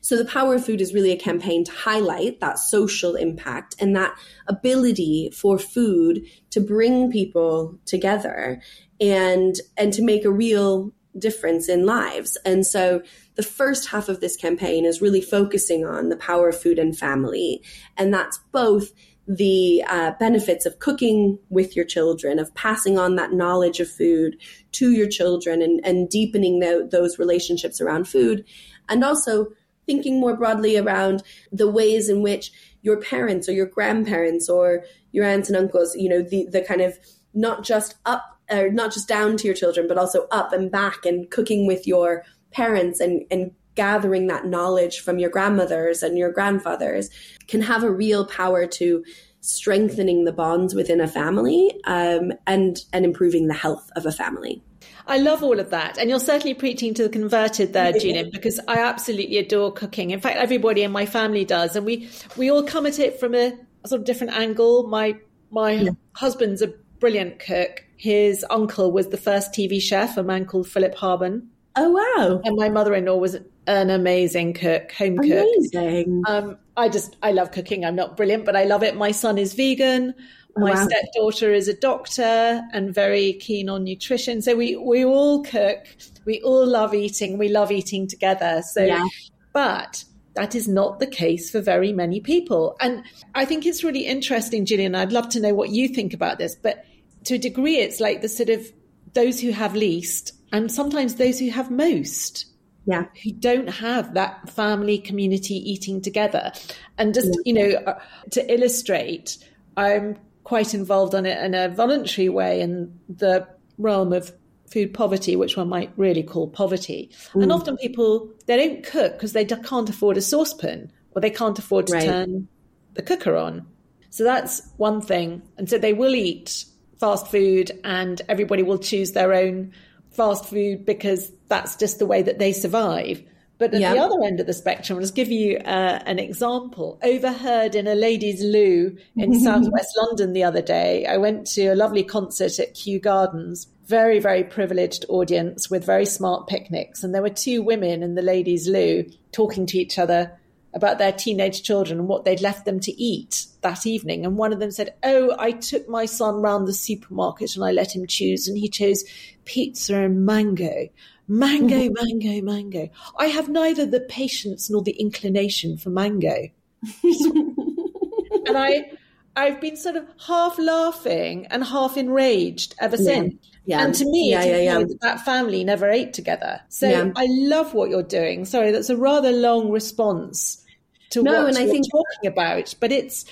So, 0.00 0.16
the 0.16 0.24
power 0.24 0.54
of 0.54 0.64
food 0.64 0.80
is 0.80 0.94
really 0.94 1.12
a 1.12 1.18
campaign 1.18 1.64
to 1.64 1.72
highlight 1.72 2.40
that 2.40 2.58
social 2.58 3.14
impact 3.14 3.74
and 3.78 3.94
that 3.96 4.14
ability 4.46 5.30
for 5.34 5.58
food 5.58 6.24
to 6.50 6.60
bring 6.60 7.10
people 7.10 7.78
together 7.84 8.60
and 9.00 9.56
and 9.76 9.92
to 9.92 10.02
make 10.02 10.24
a 10.24 10.30
real 10.30 10.92
difference 11.18 11.68
in 11.68 11.86
lives. 11.86 12.36
And 12.44 12.66
so 12.66 13.02
the 13.34 13.42
first 13.42 13.88
half 13.88 14.08
of 14.08 14.20
this 14.20 14.36
campaign 14.36 14.84
is 14.84 15.02
really 15.02 15.20
focusing 15.20 15.84
on 15.84 16.08
the 16.08 16.16
power 16.16 16.48
of 16.48 16.60
food 16.60 16.78
and 16.78 16.96
family. 16.96 17.62
And 17.96 18.12
that's 18.12 18.38
both 18.52 18.92
the 19.28 19.82
uh, 19.88 20.12
benefits 20.20 20.66
of 20.66 20.78
cooking 20.78 21.38
with 21.48 21.74
your 21.74 21.84
children, 21.84 22.38
of 22.38 22.54
passing 22.54 22.98
on 22.98 23.16
that 23.16 23.32
knowledge 23.32 23.80
of 23.80 23.90
food 23.90 24.36
to 24.72 24.92
your 24.92 25.08
children 25.08 25.62
and, 25.62 25.80
and 25.84 26.08
deepening 26.08 26.60
the, 26.60 26.88
those 26.90 27.18
relationships 27.18 27.80
around 27.80 28.06
food. 28.06 28.44
And 28.88 29.02
also 29.02 29.48
thinking 29.84 30.20
more 30.20 30.36
broadly 30.36 30.76
around 30.76 31.22
the 31.50 31.70
ways 31.70 32.08
in 32.08 32.22
which 32.22 32.52
your 32.82 33.00
parents 33.00 33.48
or 33.48 33.52
your 33.52 33.66
grandparents 33.66 34.48
or 34.48 34.84
your 35.12 35.24
aunts 35.24 35.48
and 35.48 35.56
uncles, 35.56 35.94
you 35.96 36.08
know, 36.08 36.22
the, 36.22 36.46
the 36.50 36.60
kind 36.60 36.80
of 36.80 36.98
not 37.34 37.64
just 37.64 37.96
up 38.06 38.35
or 38.50 38.70
not 38.70 38.92
just 38.92 39.08
down 39.08 39.36
to 39.36 39.46
your 39.46 39.54
children, 39.54 39.86
but 39.88 39.98
also 39.98 40.26
up 40.30 40.52
and 40.52 40.70
back 40.70 41.04
and 41.04 41.30
cooking 41.30 41.66
with 41.66 41.86
your 41.86 42.24
parents 42.50 43.00
and, 43.00 43.24
and 43.30 43.52
gathering 43.74 44.26
that 44.26 44.46
knowledge 44.46 45.00
from 45.00 45.18
your 45.18 45.30
grandmothers 45.30 46.02
and 46.02 46.18
your 46.18 46.32
grandfathers 46.32 47.10
can 47.46 47.60
have 47.60 47.84
a 47.84 47.90
real 47.90 48.26
power 48.26 48.66
to 48.66 49.04
strengthening 49.40 50.24
the 50.24 50.32
bonds 50.32 50.74
within 50.74 51.00
a 51.00 51.06
family 51.06 51.70
um, 51.84 52.32
and 52.46 52.80
and 52.92 53.04
improving 53.04 53.46
the 53.46 53.54
health 53.54 53.90
of 53.94 54.04
a 54.04 54.10
family. 54.12 54.62
I 55.06 55.18
love 55.18 55.42
all 55.42 55.60
of 55.60 55.70
that. 55.70 55.98
And 55.98 56.10
you're 56.10 56.18
certainly 56.18 56.54
preaching 56.54 56.94
to 56.94 57.04
the 57.04 57.08
converted 57.08 57.72
there, 57.72 57.92
Juliane, 57.98 58.30
because 58.30 58.58
I 58.66 58.78
absolutely 58.78 59.38
adore 59.38 59.72
cooking. 59.72 60.10
In 60.10 60.20
fact, 60.20 60.36
everybody 60.36 60.82
in 60.82 60.90
my 60.90 61.06
family 61.06 61.44
does. 61.44 61.76
And 61.76 61.86
we, 61.86 62.08
we 62.36 62.50
all 62.50 62.64
come 62.64 62.86
at 62.86 62.98
it 62.98 63.20
from 63.20 63.34
a, 63.34 63.52
sort 63.84 64.00
of 64.00 64.04
different 64.04 64.32
angle. 64.32 64.88
My, 64.88 65.16
my 65.50 65.72
yeah. 65.72 65.90
husband's 66.12 66.60
a 66.60 66.74
brilliant 66.98 67.38
cook. 67.38 67.84
His 67.96 68.44
uncle 68.50 68.92
was 68.92 69.08
the 69.08 69.16
first 69.16 69.52
TV 69.52 69.80
chef, 69.80 70.16
a 70.16 70.22
man 70.22 70.44
called 70.44 70.68
Philip 70.68 70.94
Harben. 70.94 71.48
Oh 71.76 71.90
wow! 71.90 72.40
And 72.44 72.56
my 72.56 72.68
mother-in-law 72.68 73.16
was 73.16 73.36
an 73.66 73.90
amazing 73.90 74.54
cook, 74.54 74.92
home 74.92 75.18
cook. 75.18 75.46
Amazing. 75.74 76.22
Um, 76.26 76.58
I 76.76 76.88
just 76.88 77.16
I 77.22 77.32
love 77.32 77.52
cooking. 77.52 77.84
I'm 77.84 77.96
not 77.96 78.16
brilliant, 78.16 78.44
but 78.44 78.56
I 78.56 78.64
love 78.64 78.82
it. 78.82 78.96
My 78.96 79.10
son 79.10 79.38
is 79.38 79.54
vegan. 79.54 80.14
Oh, 80.56 80.60
my 80.60 80.72
wow. 80.72 80.88
stepdaughter 80.88 81.52
is 81.52 81.68
a 81.68 81.74
doctor 81.74 82.62
and 82.72 82.94
very 82.94 83.34
keen 83.34 83.68
on 83.68 83.84
nutrition. 83.84 84.40
So 84.40 84.56
we 84.56 84.76
we 84.76 85.04
all 85.04 85.42
cook. 85.42 85.86
We 86.24 86.40
all 86.42 86.66
love 86.66 86.94
eating. 86.94 87.36
We 87.36 87.48
love 87.48 87.70
eating 87.70 88.08
together. 88.08 88.62
So, 88.62 88.82
yeah. 88.82 89.06
but 89.52 90.04
that 90.36 90.54
is 90.54 90.68
not 90.68 91.00
the 91.00 91.06
case 91.06 91.50
for 91.50 91.60
very 91.60 91.92
many 91.92 92.20
people. 92.20 92.76
And 92.80 93.02
I 93.34 93.44
think 93.44 93.66
it's 93.66 93.82
really 93.82 94.06
interesting, 94.06 94.64
Gillian. 94.64 94.94
I'd 94.94 95.12
love 95.12 95.28
to 95.30 95.40
know 95.40 95.54
what 95.54 95.70
you 95.70 95.88
think 95.88 96.14
about 96.14 96.38
this. 96.38 96.54
But 96.54 96.84
to 97.24 97.34
a 97.34 97.38
degree, 97.38 97.78
it's 97.78 98.00
like 98.00 98.22
the 98.22 98.28
sort 98.28 98.50
of 98.50 98.72
those 99.14 99.40
who 99.40 99.50
have 99.50 99.74
least 99.74 100.32
and 100.52 100.70
sometimes 100.70 101.16
those 101.16 101.38
who 101.38 101.50
have 101.50 101.70
most. 101.70 102.46
Yeah. 102.86 103.06
Who 103.24 103.32
don't 103.32 103.68
have 103.68 104.14
that 104.14 104.48
family 104.48 104.98
community 104.98 105.54
eating 105.54 106.00
together. 106.00 106.52
And 106.98 107.12
just, 107.12 107.26
yeah. 107.26 107.40
you 107.44 107.52
know, 107.52 107.78
uh, 107.78 107.98
to 108.30 108.52
illustrate, 108.52 109.38
I'm 109.76 110.16
quite 110.44 110.72
involved 110.72 111.14
on 111.14 111.26
it 111.26 111.42
in 111.42 111.54
a 111.54 111.68
voluntary 111.68 112.28
way 112.28 112.60
in 112.60 112.96
the 113.08 113.48
realm 113.78 114.12
of 114.12 114.32
food 114.70 114.92
poverty, 114.94 115.36
which 115.36 115.56
one 115.56 115.68
might 115.68 115.92
really 115.96 116.22
call 116.22 116.48
poverty. 116.48 117.10
Mm. 117.32 117.44
And 117.44 117.52
often 117.52 117.76
people, 117.76 118.30
they 118.46 118.56
don't 118.56 118.84
cook 118.84 119.12
because 119.12 119.32
they 119.32 119.44
can't 119.44 119.88
afford 119.88 120.16
a 120.16 120.22
saucepan 120.22 120.90
or 121.12 121.20
they 121.20 121.30
can't 121.30 121.58
afford 121.58 121.86
to 121.88 121.94
right. 121.94 122.04
turn 122.04 122.48
the 122.94 123.02
cooker 123.02 123.36
on. 123.36 123.66
So 124.10 124.24
that's 124.24 124.62
one 124.76 125.00
thing. 125.00 125.42
And 125.56 125.68
so 125.68 125.78
they 125.78 125.92
will 125.92 126.14
eat 126.14 126.64
fast 126.98 127.28
food 127.28 127.70
and 127.84 128.20
everybody 128.28 128.62
will 128.62 128.78
choose 128.78 129.12
their 129.12 129.34
own 129.34 129.72
fast 130.10 130.46
food 130.46 130.86
because 130.86 131.30
that's 131.48 131.76
just 131.76 131.98
the 131.98 132.06
way 132.06 132.22
that 132.22 132.38
they 132.38 132.52
survive. 132.52 133.22
But 133.58 133.72
at 133.72 133.80
the 133.80 133.98
other 133.98 134.22
end 134.22 134.38
of 134.38 134.46
the 134.46 134.52
spectrum, 134.52 134.98
I'll 134.98 135.02
just 135.02 135.14
give 135.14 135.30
you 135.30 135.56
uh, 135.58 136.02
an 136.04 136.18
example. 136.18 136.98
Overheard 137.02 137.74
in 137.74 137.86
a 137.86 137.94
ladies' 137.94 138.42
loo 138.42 138.96
in 139.16 139.40
southwest 139.44 139.96
London 139.96 140.34
the 140.34 140.44
other 140.44 140.60
day. 140.60 141.06
I 141.06 141.16
went 141.16 141.46
to 141.48 141.68
a 141.68 141.74
lovely 141.74 142.02
concert 142.02 142.58
at 142.58 142.74
Kew 142.74 143.00
Gardens. 143.00 143.66
Very, 143.86 144.18
very 144.18 144.42
privileged 144.44 145.04
audience 145.08 145.70
with 145.70 145.84
very 145.84 146.06
smart 146.06 146.48
picnics. 146.48 147.04
And 147.04 147.14
there 147.14 147.22
were 147.22 147.30
two 147.30 147.62
women 147.62 148.02
in 148.02 148.14
the 148.14 148.22
ladies' 148.22 148.68
loo 148.68 149.04
talking 149.32 149.66
to 149.66 149.78
each 149.78 149.98
other 149.98 150.38
about 150.74 150.98
their 150.98 151.12
teenage 151.12 151.62
children 151.62 151.98
and 151.98 152.08
what 152.08 152.24
they'd 152.24 152.42
left 152.42 152.66
them 152.66 152.78
to 152.80 152.92
eat 153.02 153.46
that 153.62 153.86
evening. 153.86 154.26
And 154.26 154.36
one 154.36 154.52
of 154.52 154.60
them 154.60 154.70
said, 154.70 154.94
Oh, 155.02 155.34
I 155.38 155.52
took 155.52 155.88
my 155.88 156.04
son 156.04 156.36
round 156.36 156.68
the 156.68 156.74
supermarket 156.74 157.56
and 157.56 157.64
I 157.64 157.72
let 157.72 157.96
him 157.96 158.06
choose, 158.06 158.46
and 158.46 158.58
he 158.58 158.68
chose 158.68 159.04
pizza 159.44 159.96
and 159.96 160.26
mango. 160.26 160.88
Mango, 161.28 161.88
mango, 162.02 162.42
mango. 162.42 162.90
I 163.18 163.26
have 163.26 163.48
neither 163.48 163.86
the 163.86 164.00
patience 164.00 164.68
nor 164.68 164.82
the 164.82 164.92
inclination 164.92 165.78
for 165.78 165.90
mango. 165.90 166.48
and 167.02 168.56
I 168.56 168.90
I've 169.36 169.60
been 169.60 169.76
sort 169.76 169.96
of 169.96 170.06
half 170.26 170.58
laughing 170.58 171.46
and 171.50 171.62
half 171.62 171.96
enraged 171.96 172.74
ever 172.80 172.96
yeah. 172.96 173.04
since. 173.04 173.34
Yeah. 173.66 173.84
And 173.84 173.94
to 173.96 174.04
me, 174.04 174.30
yeah, 174.30 174.44
yeah, 174.44 174.78
yeah. 174.78 174.84
That, 175.02 175.20
family 175.24 175.62
never 175.64 175.90
ate 175.90 176.14
together. 176.14 176.60
So 176.68 176.88
yeah. 176.88 177.10
I 177.16 177.26
love 177.28 177.74
what 177.74 177.90
you're 177.90 178.02
doing. 178.02 178.44
Sorry, 178.44 178.70
that's 178.70 178.90
a 178.90 178.96
rather 178.96 179.32
long 179.32 179.70
response 179.70 180.64
to 181.10 181.22
no, 181.22 181.42
what 181.42 181.48
and 181.48 181.58
I 181.58 181.66
think 181.66 181.86
talking 181.90 182.30
about, 182.32 182.74
but 182.80 182.92
it's 182.92 183.24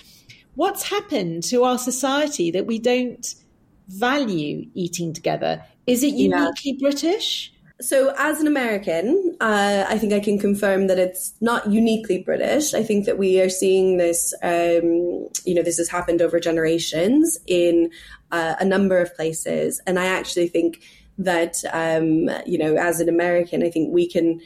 what's 0.56 0.88
happened 0.88 1.44
to 1.44 1.64
our 1.64 1.78
society 1.78 2.50
that 2.50 2.66
we 2.66 2.78
don't 2.78 3.34
value 3.88 4.66
eating 4.75 5.12
together. 5.12 5.64
Is 5.87 6.02
it 6.02 6.14
uniquely. 6.14 6.78
British? 6.80 7.53
So, 7.85 8.14
as 8.17 8.41
an 8.41 8.47
American, 8.47 9.37
uh, 9.43 9.85
I 9.87 9.99
think 9.99 10.14
I 10.14 10.21
can 10.21 10.38
confirm 10.38 10.87
that 10.87 10.99
it's 10.99 11.35
not 11.43 11.71
uniquely 11.71 12.17
British. 12.17 12.73
I 12.73 12.83
think 12.83 13.05
that 13.05 13.19
we 13.19 13.43
are 13.43 13.50
seeing 13.50 13.99
this, 13.99 14.33
um, 14.43 15.29
you 15.45 15.55
know, 15.55 15.62
this 15.62 15.76
has 15.76 15.91
happened 15.91 16.23
over 16.23 16.41
generations 16.41 17.38
in 17.47 17.91
uh, 18.33 18.55
a 18.59 18.64
number 18.64 18.99
of 18.99 19.14
places. 19.14 19.83
And 19.87 19.99
I 19.99 20.07
actually 20.07 20.49
think 20.49 20.83
that, 21.19 21.57
um, 21.75 22.31
you 22.47 22.57
know, 22.57 22.75
as 22.76 23.00
an 23.00 23.11
American, 23.11 23.62
I 23.62 23.69
think 23.69 23.93
we 23.93 24.09
can 24.09 24.41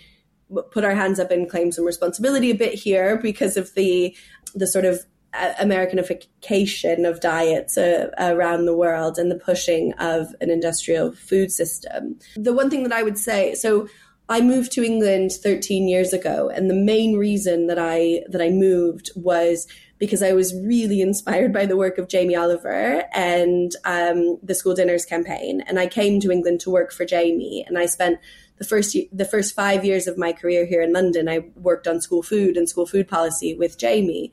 put 0.73 0.83
our 0.83 0.97
hands 0.97 1.21
up 1.21 1.31
and 1.31 1.49
claim 1.49 1.71
some 1.71 1.85
responsibility 1.85 2.51
a 2.51 2.57
bit 2.57 2.75
here 2.75 3.19
because 3.19 3.57
of 3.57 3.73
the 3.75 4.17
the 4.55 4.67
sort 4.67 4.85
of 4.85 5.05
Americanification 5.35 7.09
of 7.09 7.21
diets 7.21 7.77
uh, 7.77 8.11
around 8.19 8.65
the 8.65 8.77
world 8.77 9.19
and 9.19 9.31
the 9.31 9.39
pushing 9.39 9.93
of 9.95 10.35
an 10.41 10.51
industrial 10.51 11.13
food 11.13 11.53
system. 11.53 12.19
The 12.37 12.55
one 12.55 12.71
thing 12.71 12.83
that 12.85 12.93
I 12.93 13.03
would 13.03 13.19
say, 13.19 13.55
so 13.55 13.89
I 14.31 14.41
moved 14.41 14.73
to 14.73 14.85
England 14.85 15.33
13 15.33 15.89
years 15.89 16.13
ago, 16.13 16.51
and 16.51 16.69
the 16.69 16.75
main 16.75 17.17
reason 17.17 17.67
that 17.67 17.79
I 17.79 18.23
that 18.29 18.43
I 18.43 18.51
moved 18.51 19.11
was 19.17 19.67
because 19.99 20.23
I 20.23 20.33
was 20.33 20.55
really 20.55 21.01
inspired 21.01 21.53
by 21.53 21.67
the 21.67 21.77
work 21.77 21.99
of 21.99 22.09
Jamie 22.09 22.37
Oliver 22.37 23.05
and 23.13 23.73
um, 23.85 24.39
the 24.43 24.55
school 24.55 24.75
dinners 24.75 25.05
campaign. 25.05 25.63
And 25.63 25.79
I 25.79 25.89
came 25.89 26.21
to 26.21 26.31
England 26.31 26.61
to 26.61 26.71
work 26.71 26.93
for 26.93 27.05
Jamie, 27.05 27.65
and 27.67 27.79
I 27.79 27.87
spent 27.87 28.19
the 28.59 28.65
first 28.65 28.97
the 29.13 29.25
first 29.25 29.55
five 29.55 29.85
years 29.85 30.07
of 30.07 30.19
my 30.19 30.33
career 30.33 30.67
here 30.67 30.83
in 30.83 30.93
London, 30.93 31.29
I 31.29 31.45
worked 31.55 31.89
on 31.89 32.01
school 32.01 32.23
food 32.23 32.57
and 32.57 32.69
school 32.69 32.87
food 32.87 33.09
policy 33.09 33.55
with 33.55 33.79
Jamie. 33.79 34.33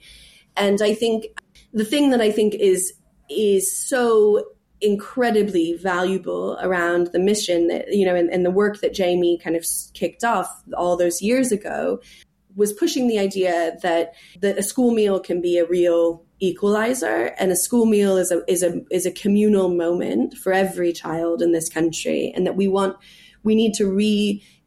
And 0.57 0.81
I 0.81 0.93
think 0.93 1.25
the 1.73 1.85
thing 1.85 2.09
that 2.11 2.21
I 2.21 2.31
think 2.31 2.55
is 2.55 2.93
is 3.29 3.71
so 3.71 4.45
incredibly 4.81 5.73
valuable 5.73 6.57
around 6.61 7.07
the 7.07 7.19
mission 7.19 7.67
that 7.67 7.93
you 7.93 8.05
know 8.05 8.15
and, 8.15 8.29
and 8.29 8.45
the 8.45 8.51
work 8.51 8.81
that 8.81 8.93
Jamie 8.93 9.37
kind 9.37 9.55
of 9.55 9.65
kicked 9.93 10.23
off 10.23 10.63
all 10.77 10.97
those 10.97 11.21
years 11.21 11.51
ago 11.51 11.99
was 12.55 12.71
pushing 12.73 13.07
the 13.07 13.19
idea 13.19 13.77
that 13.81 14.13
that 14.41 14.57
a 14.57 14.63
school 14.63 14.91
meal 14.91 15.19
can 15.19 15.41
be 15.41 15.57
a 15.57 15.65
real 15.65 16.23
equalizer 16.39 17.33
and 17.39 17.51
a 17.51 17.55
school 17.55 17.85
meal 17.85 18.17
is 18.17 18.31
a 18.31 18.41
is 18.47 18.63
a 18.63 18.81
is 18.91 19.05
a 19.05 19.11
communal 19.11 19.69
moment 19.69 20.35
for 20.37 20.51
every 20.51 20.91
child 20.91 21.41
in 21.41 21.51
this 21.51 21.69
country 21.69 22.31
and 22.35 22.45
that 22.45 22.55
we 22.55 22.67
want 22.67 22.97
we 23.43 23.55
need 23.55 23.73
to 23.73 23.87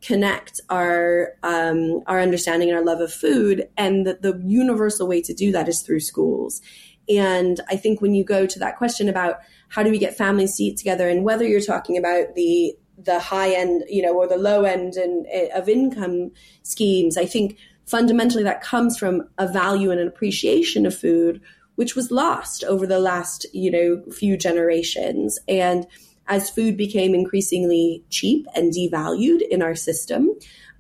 reconnect 0.03 0.61
our 0.69 1.35
um, 1.43 2.03
our 2.07 2.21
understanding 2.21 2.69
and 2.69 2.79
our 2.79 2.85
love 2.85 3.01
of 3.01 3.13
food, 3.13 3.69
and 3.77 4.07
the, 4.07 4.19
the 4.21 4.41
universal 4.45 5.09
way 5.09 5.21
to 5.23 5.35
do 5.35 5.53
that 5.53 5.69
is 5.69 5.83
through 5.83 6.01
schools. 6.01 6.61
And 7.09 7.61
I 7.69 7.77
think 7.77 8.01
when 8.01 8.15
you 8.15 8.25
go 8.25 8.47
to 8.47 8.59
that 8.59 8.77
question 8.77 9.09
about 9.09 9.39
how 9.69 9.83
do 9.83 9.91
we 9.91 9.99
get 9.99 10.17
families 10.17 10.57
to 10.57 10.65
eat 10.65 10.77
together, 10.77 11.09
and 11.09 11.25
whether 11.25 11.47
you're 11.47 11.61
talking 11.61 11.97
about 11.97 12.35
the 12.35 12.77
the 12.97 13.21
high 13.21 13.55
end, 13.55 13.85
you 13.89 14.03
know, 14.03 14.15
or 14.15 14.27
the 14.27 14.37
low 14.37 14.65
end 14.65 14.95
and 14.95 15.27
of 15.55 15.69
income 15.69 16.33
schemes, 16.63 17.17
I 17.17 17.27
think 17.27 17.57
fundamentally 17.87 18.43
that 18.45 18.61
comes 18.61 18.99
from 18.99 19.29
a 19.39 19.47
value 19.47 19.91
and 19.91 20.01
an 20.01 20.09
appreciation 20.09 20.85
of 20.85 20.99
food, 20.99 21.41
which 21.77 21.95
was 21.95 22.11
lost 22.11 22.65
over 22.65 22.87
the 22.87 22.99
last, 22.99 23.47
you 23.55 23.71
know, 23.71 24.03
few 24.13 24.37
generations. 24.37 25.39
And 25.49 25.87
as 26.29 26.51
food 26.51 26.77
became 26.77 27.15
increasingly 27.15 28.05
cheap 28.11 28.47
and 28.55 28.73
devalued 28.73 29.41
in 29.51 29.63
our 29.63 29.75
system, 29.75 30.31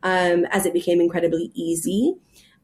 um, 0.02 0.44
as 0.50 0.66
it 0.66 0.72
became 0.72 1.00
incredibly 1.00 1.50
easy 1.54 2.14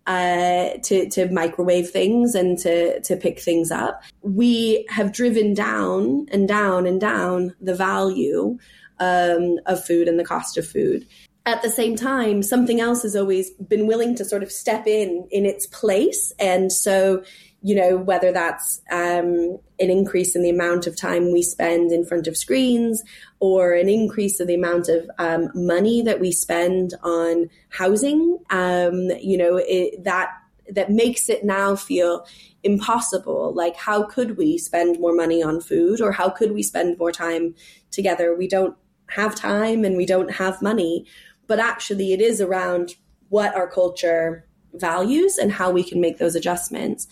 uh, 0.07 0.71
to, 0.83 1.09
to 1.09 1.31
microwave 1.31 1.91
things 1.91 2.35
and 2.35 2.59
to, 2.59 3.01
to 3.01 3.17
pick 3.17 3.41
things 3.41 3.71
up, 3.71 4.03
we 4.23 4.87
have 4.91 5.13
driven 5.13 5.55
down 5.55 6.27
and 6.31 6.47
down 6.47 6.87
and 6.87 7.01
down 7.01 7.55
the 7.61 7.75
value 7.75 8.59
um, 9.01 9.59
of 9.67 9.85
food 9.85 10.07
and 10.07 10.19
the 10.19 10.25
cost 10.25 10.57
of 10.59 10.67
food. 10.67 11.07
At 11.47 11.63
the 11.63 11.71
same 11.71 11.97
time, 11.97 12.43
something 12.43 12.81
else 12.81 13.03
has 13.03 13.17
always 13.17 13.51
been 13.53 13.87
willing 13.87 14.15
to 14.17 14.25
sort 14.25 14.43
of 14.43 14.51
step 14.51 14.87
in 14.87 15.29
in 15.31 15.45
its 15.45 15.67
place. 15.67 16.33
And 16.39 16.73
so 16.73 17.23
you 17.67 17.75
know, 17.75 17.97
whether 17.97 18.31
that's 18.31 18.83
um, 18.93 19.59
an 19.81 19.89
increase 19.89 20.37
in 20.37 20.43
the 20.43 20.51
amount 20.51 20.87
of 20.87 20.95
time 20.95 21.33
we 21.33 21.41
spend 21.41 21.93
in 21.93 22.05
front 22.05 22.27
of 22.27 22.37
screens 22.37 23.03
or 23.41 23.73
an 23.73 23.89
increase 23.89 24.39
of 24.39 24.47
the 24.47 24.55
amount 24.55 24.91
of 24.91 25.11
um, 25.17 25.49
money 25.55 26.03
that 26.03 26.21
we 26.21 26.31
spend 26.31 26.93
on 27.03 27.49
housing, 27.71 28.39
um, 28.51 29.09
you 29.19 29.39
know, 29.39 29.57
it, 29.57 30.05
that 30.05 30.29
that 30.73 30.91
makes 30.91 31.31
it 31.31 31.43
now 31.43 31.75
feel 31.75 32.27
impossible. 32.63 33.55
Like, 33.55 33.77
how 33.77 34.03
could 34.03 34.37
we 34.37 34.59
spend 34.59 35.01
more 35.01 35.15
money 35.15 35.43
on 35.43 35.63
food 35.63 36.03
or 36.03 36.13
how 36.13 36.29
could 36.29 36.53
we 36.53 36.63
spend 36.63 36.99
more 36.99 37.13
time 37.13 37.55
together? 37.91 38.37
We 38.37 38.47
don't 38.47 38.77
have 39.09 39.35
time 39.35 39.87
and 39.87 39.97
we 39.97 40.05
don't 40.05 40.33
have 40.33 40.61
money, 40.61 41.07
but 41.47 41.59
actually, 41.59 42.13
it 42.13 42.21
is 42.21 42.43
around 42.43 42.97
what 43.31 43.55
our 43.55 43.71
culture 43.71 44.47
values 44.75 45.39
and 45.39 45.51
how 45.51 45.71
we 45.71 45.83
can 45.83 45.99
make 45.99 46.19
those 46.19 46.35
adjustments. 46.35 47.09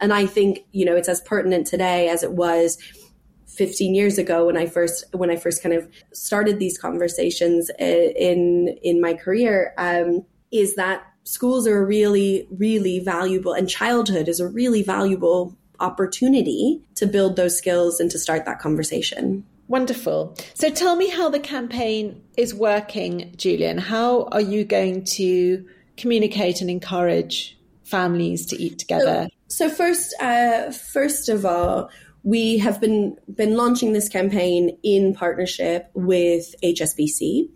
And 0.00 0.12
I 0.12 0.26
think, 0.26 0.60
you 0.72 0.84
know, 0.84 0.96
it's 0.96 1.08
as 1.08 1.20
pertinent 1.20 1.66
today 1.66 2.08
as 2.08 2.22
it 2.22 2.32
was 2.32 2.78
15 3.46 3.94
years 3.94 4.18
ago 4.18 4.46
when 4.46 4.56
I 4.56 4.66
first 4.66 5.04
when 5.12 5.30
I 5.30 5.36
first 5.36 5.62
kind 5.62 5.74
of 5.74 5.88
started 6.12 6.58
these 6.58 6.76
conversations 6.76 7.70
uh, 7.70 7.84
in 7.84 8.76
in 8.82 9.00
my 9.00 9.14
career 9.14 9.72
um, 9.78 10.26
is 10.52 10.74
that 10.74 11.04
schools 11.24 11.66
are 11.66 11.84
really 11.84 12.46
really 12.50 12.98
valuable 12.98 13.54
and 13.54 13.68
childhood 13.68 14.28
is 14.28 14.40
a 14.40 14.46
really 14.46 14.82
valuable 14.82 15.56
opportunity 15.80 16.82
to 16.96 17.06
build 17.06 17.36
those 17.36 17.56
skills 17.56 18.00
and 18.00 18.10
to 18.10 18.18
start 18.18 18.44
that 18.44 18.58
conversation. 18.58 19.44
Wonderful. 19.68 20.36
So 20.54 20.70
tell 20.70 20.96
me 20.96 21.08
how 21.08 21.28
the 21.28 21.40
campaign 21.40 22.22
is 22.36 22.54
working, 22.54 23.34
Juliane. 23.36 23.78
How 23.78 24.24
are 24.32 24.40
you 24.40 24.64
going 24.64 25.04
to 25.04 25.66
communicate 25.96 26.60
and 26.60 26.70
encourage 26.70 27.58
families 27.84 28.46
to 28.46 28.62
eat 28.62 28.78
together? 28.78 29.28
So 29.28 29.35
first, 29.68 30.14
uh, 30.20 30.70
first 30.70 31.28
of 31.28 31.44
all, 31.44 31.90
we 32.22 32.58
have 32.58 32.80
been 32.80 33.16
been 33.32 33.56
launching 33.56 33.92
this 33.92 34.08
campaign 34.08 34.76
in 34.82 35.14
partnership 35.14 35.90
with 35.94 36.54
HSBC, 36.62 37.48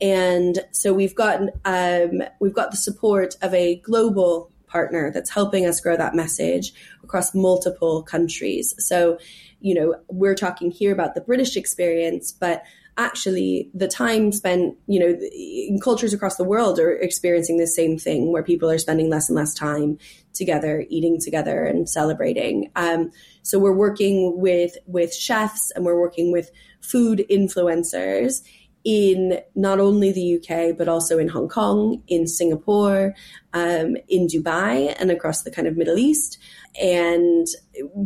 and 0.00 0.58
so 0.72 0.92
we've 0.92 1.14
got 1.14 1.40
um, 1.64 2.22
we've 2.40 2.54
got 2.54 2.72
the 2.72 2.76
support 2.76 3.36
of 3.40 3.54
a 3.54 3.76
global 3.76 4.50
partner 4.66 5.12
that's 5.12 5.30
helping 5.30 5.64
us 5.64 5.80
grow 5.80 5.96
that 5.96 6.14
message 6.14 6.72
across 7.04 7.34
multiple 7.34 8.02
countries. 8.02 8.74
So, 8.78 9.18
you 9.60 9.74
know, 9.74 9.94
we're 10.08 10.34
talking 10.34 10.70
here 10.70 10.92
about 10.92 11.14
the 11.14 11.20
British 11.20 11.56
experience, 11.56 12.32
but 12.32 12.64
actually 12.98 13.70
the 13.74 13.88
time 13.88 14.32
spent, 14.32 14.76
you 14.86 14.98
know, 14.98 15.18
in 15.32 15.78
cultures 15.82 16.14
across 16.14 16.36
the 16.36 16.44
world 16.44 16.78
are 16.78 16.92
experiencing 16.92 17.58
the 17.58 17.66
same 17.66 17.98
thing 17.98 18.32
where 18.32 18.42
people 18.42 18.70
are 18.70 18.78
spending 18.78 19.10
less 19.10 19.28
and 19.28 19.36
less 19.36 19.54
time 19.54 19.98
together, 20.32 20.84
eating 20.88 21.20
together 21.20 21.64
and 21.64 21.88
celebrating. 21.88 22.70
Um, 22.76 23.10
so 23.42 23.58
we're 23.58 23.72
working 23.72 24.40
with, 24.40 24.76
with 24.86 25.14
chefs 25.14 25.70
and 25.72 25.84
we're 25.84 26.00
working 26.00 26.32
with 26.32 26.50
food 26.80 27.24
influencers 27.30 28.42
in 28.86 29.40
not 29.56 29.80
only 29.80 30.12
the 30.12 30.36
UK, 30.36 30.76
but 30.78 30.86
also 30.86 31.18
in 31.18 31.26
Hong 31.26 31.48
Kong, 31.48 32.02
in 32.06 32.28
Singapore, 32.28 33.14
um, 33.52 33.96
in 34.08 34.28
Dubai, 34.28 34.94
and 35.00 35.10
across 35.10 35.42
the 35.42 35.50
kind 35.50 35.66
of 35.66 35.76
Middle 35.76 35.98
East. 35.98 36.38
And 36.80 37.46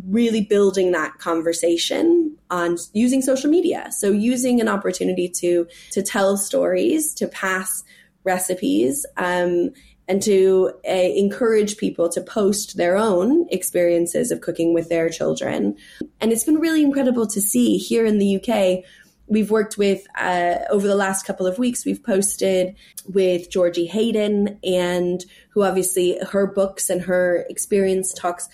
really 0.07 0.43
building 0.43 0.93
that 0.93 1.19
conversation 1.19 2.37
on 2.51 2.77
using 2.93 3.23
social 3.23 3.51
media. 3.51 3.89
So 3.91 4.11
using 4.11 4.61
an 4.61 4.69
opportunity 4.69 5.29
to 5.29 5.67
to 5.93 6.03
tell 6.03 6.37
stories, 6.37 7.15
to 7.15 7.27
pass 7.29 7.83
recipes, 8.25 9.07
um, 9.17 9.71
and 10.11 10.21
to 10.21 10.73
uh, 10.89 10.91
encourage 10.93 11.77
people 11.77 12.09
to 12.09 12.21
post 12.21 12.77
their 12.77 12.97
own 12.97 13.47
experiences 13.51 14.33
of 14.33 14.41
cooking 14.41 14.75
with 14.75 14.89
their 14.89 15.09
children. 15.09 15.77
And 16.21 16.33
it's 16.33 16.43
been 16.43 16.59
really 16.59 16.83
incredible 16.83 17.29
to 17.29 17.41
see 17.41 17.77
here 17.77 18.05
in 18.05 18.19
the 18.19 18.37
UK. 18.37 18.85
We've 19.31 19.51
worked 19.51 19.79
with, 19.79 20.07
uh, 20.19 20.57
over 20.71 20.89
the 20.89 20.97
last 20.97 21.25
couple 21.25 21.47
of 21.47 21.57
weeks, 21.57 21.85
we've 21.85 22.03
posted 22.03 22.75
with 23.09 23.49
Georgie 23.49 23.87
Hayden, 23.87 24.59
and 24.65 25.25
who 25.51 25.63
obviously 25.63 26.19
her 26.31 26.49
books 26.49 26.91
and 26.91 27.01
her 27.03 27.47
experience 27.49 28.13
talks 28.13 28.49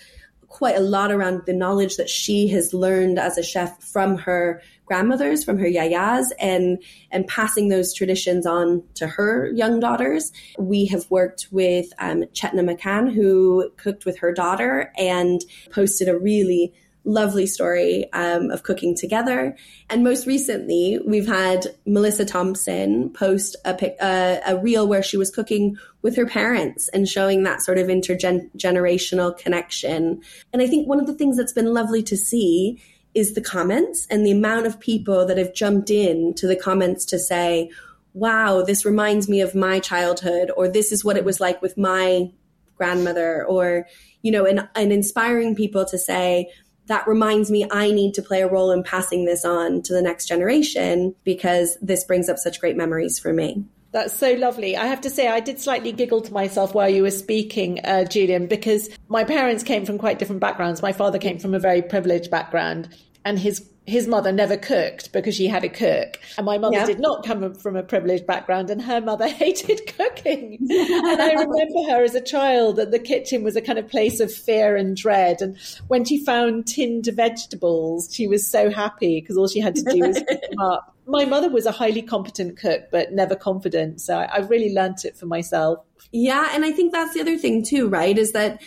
quite 0.47 0.77
a 0.77 0.81
lot 0.81 1.11
around 1.11 1.41
the 1.45 1.53
knowledge 1.53 1.97
that 1.97 2.09
she 2.09 2.47
has 2.49 2.73
learned 2.73 3.19
as 3.19 3.37
a 3.37 3.43
chef 3.43 3.81
from 3.83 4.17
her 4.17 4.61
grandmothers, 4.85 5.43
from 5.43 5.57
her 5.57 5.67
yayas, 5.67 6.27
and 6.39 6.81
and 7.11 7.27
passing 7.27 7.69
those 7.69 7.93
traditions 7.93 8.45
on 8.45 8.83
to 8.93 9.07
her 9.07 9.51
young 9.53 9.79
daughters. 9.79 10.31
We 10.57 10.85
have 10.85 11.09
worked 11.09 11.47
with 11.51 11.87
um, 11.99 12.23
Chetna 12.33 12.63
Makan, 12.63 13.07
who 13.07 13.71
cooked 13.77 14.05
with 14.05 14.19
her 14.19 14.31
daughter 14.31 14.91
and 14.97 15.41
posted 15.71 16.07
a 16.07 16.17
really 16.17 16.73
lovely 17.07 17.47
story 17.47 18.11
um, 18.11 18.51
of 18.51 18.63
cooking 18.63 18.93
together. 18.93 19.55
And 19.89 20.03
most 20.03 20.27
recently, 20.27 20.99
we've 21.05 21.25
had 21.27 21.65
Melissa 21.85 22.25
Thompson 22.25 23.09
post 23.11 23.55
a, 23.63 23.73
pic, 23.73 23.95
uh, 24.01 24.41
a 24.45 24.57
reel 24.57 24.85
where 24.87 25.01
she 25.01 25.15
was 25.15 25.31
cooking 25.31 25.77
with 26.01 26.17
her 26.17 26.25
parents 26.25 26.89
and 26.89 27.07
showing 27.07 27.43
that 27.43 27.61
sort 27.61 27.77
of 27.77 27.87
intergenerational 27.87 29.37
connection. 29.37 30.21
And 30.51 30.61
I 30.61 30.67
think 30.67 30.87
one 30.87 30.99
of 30.99 31.07
the 31.07 31.13
things 31.13 31.37
that's 31.37 31.53
been 31.53 31.73
lovely 31.73 32.03
to 32.03 32.17
see 32.17 32.83
is 33.13 33.33
the 33.33 33.41
comments 33.41 34.05
and 34.11 34.25
the 34.25 34.31
amount 34.31 34.67
of 34.67 34.79
people 34.79 35.25
that 35.25 35.37
have 35.37 35.53
jumped 35.53 35.89
in 35.89 36.33
to 36.35 36.45
the 36.45 36.57
comments 36.57 37.05
to 37.05 37.17
say, 37.17 37.71
wow, 38.13 38.63
this 38.63 38.83
reminds 38.83 39.29
me 39.29 39.39
of 39.41 39.55
my 39.55 39.79
childhood, 39.79 40.51
or 40.57 40.67
this 40.67 40.91
is 40.91 41.05
what 41.05 41.17
it 41.17 41.23
was 41.23 41.39
like 41.39 41.61
with 41.61 41.77
my 41.77 42.29
grandmother, 42.75 43.45
or, 43.45 43.87
you 44.21 44.31
know, 44.31 44.45
and, 44.45 44.67
and 44.75 44.91
inspiring 44.91 45.55
people 45.55 45.85
to 45.85 45.97
say, 45.97 46.51
that 46.87 47.07
reminds 47.07 47.51
me 47.51 47.65
I 47.69 47.91
need 47.91 48.13
to 48.15 48.21
play 48.21 48.41
a 48.41 48.47
role 48.47 48.71
in 48.71 48.83
passing 48.83 49.25
this 49.25 49.45
on 49.45 49.81
to 49.83 49.93
the 49.93 50.01
next 50.01 50.27
generation 50.27 51.15
because 51.23 51.77
this 51.81 52.03
brings 52.03 52.29
up 52.29 52.37
such 52.37 52.59
great 52.59 52.75
memories 52.75 53.19
for 53.19 53.33
me. 53.33 53.63
That's 53.91 54.13
so 54.13 54.33
lovely. 54.33 54.75
I 54.75 54.87
have 54.87 55.01
to 55.01 55.09
say, 55.09 55.27
I 55.27 55.39
did 55.39 55.59
slightly 55.59 55.91
giggle 55.91 56.21
to 56.21 56.33
myself 56.33 56.73
while 56.73 56.89
you 56.89 57.03
were 57.03 57.11
speaking, 57.11 57.79
uh, 57.85 58.03
Juliane, 58.03 58.47
because 58.47 58.89
my 59.07 59.23
parents 59.23 59.63
came 59.63 59.85
from 59.85 59.97
quite 59.97 60.19
different 60.19 60.41
backgrounds. 60.41 60.81
My 60.81 60.91
father 60.91 61.17
came 61.17 61.39
from 61.39 61.53
a 61.53 61.59
very 61.59 61.81
privileged 61.81 62.29
background, 62.29 62.89
and 63.23 63.39
his 63.39 63.67
his 63.87 64.05
mother 64.05 64.33
never 64.33 64.57
cooked 64.57 65.13
because 65.13 65.33
she 65.33 65.47
had 65.47 65.63
a 65.63 65.69
cook. 65.69 66.19
And 66.37 66.45
my 66.45 66.57
mother 66.57 66.85
did 66.85 66.99
not 66.99 67.25
come 67.25 67.53
from 67.55 67.77
a 67.77 67.83
privileged 67.83 68.27
background 68.27 68.69
and 68.69 68.81
her 68.81 68.99
mother 68.99 69.27
hated 69.29 69.81
cooking. 69.97 70.57
and 70.69 71.21
I 71.21 71.31
remember 71.31 71.89
her 71.89 72.03
as 72.03 72.13
a 72.13 72.21
child 72.21 72.75
that 72.75 72.91
the 72.91 72.99
kitchen 72.99 73.43
was 73.43 73.55
a 73.55 73.61
kind 73.61 73.79
of 73.79 73.87
place 73.87 74.19
of 74.19 74.31
fear 74.31 74.75
and 74.75 74.95
dread. 74.97 75.41
And 75.41 75.57
when 75.87 76.03
she 76.03 76.23
found 76.23 76.67
tinned 76.67 77.07
vegetables, 77.13 78.13
she 78.13 78.27
was 78.27 78.45
so 78.45 78.69
happy 78.69 79.21
because 79.21 79.37
all 79.37 79.47
she 79.47 79.61
had 79.61 79.75
to 79.75 79.83
do 79.83 79.99
was 79.99 80.21
pick 80.21 80.41
them 80.41 80.59
up. 80.59 80.93
My 81.07 81.23
mother 81.23 81.49
was 81.49 81.65
a 81.65 81.71
highly 81.71 82.01
competent 82.01 82.59
cook, 82.59 82.91
but 82.91 83.13
never 83.13 83.37
confident. 83.37 84.01
So 84.01 84.17
I, 84.17 84.25
I 84.25 84.37
really 84.39 84.73
learnt 84.73 85.05
it 85.05 85.15
for 85.15 85.27
myself. 85.27 85.79
Yeah. 86.11 86.49
And 86.51 86.65
I 86.65 86.73
think 86.73 86.91
that's 86.91 87.13
the 87.13 87.21
other 87.21 87.37
thing 87.37 87.63
too, 87.63 87.87
right? 87.87 88.17
Is 88.17 88.33
that 88.33 88.61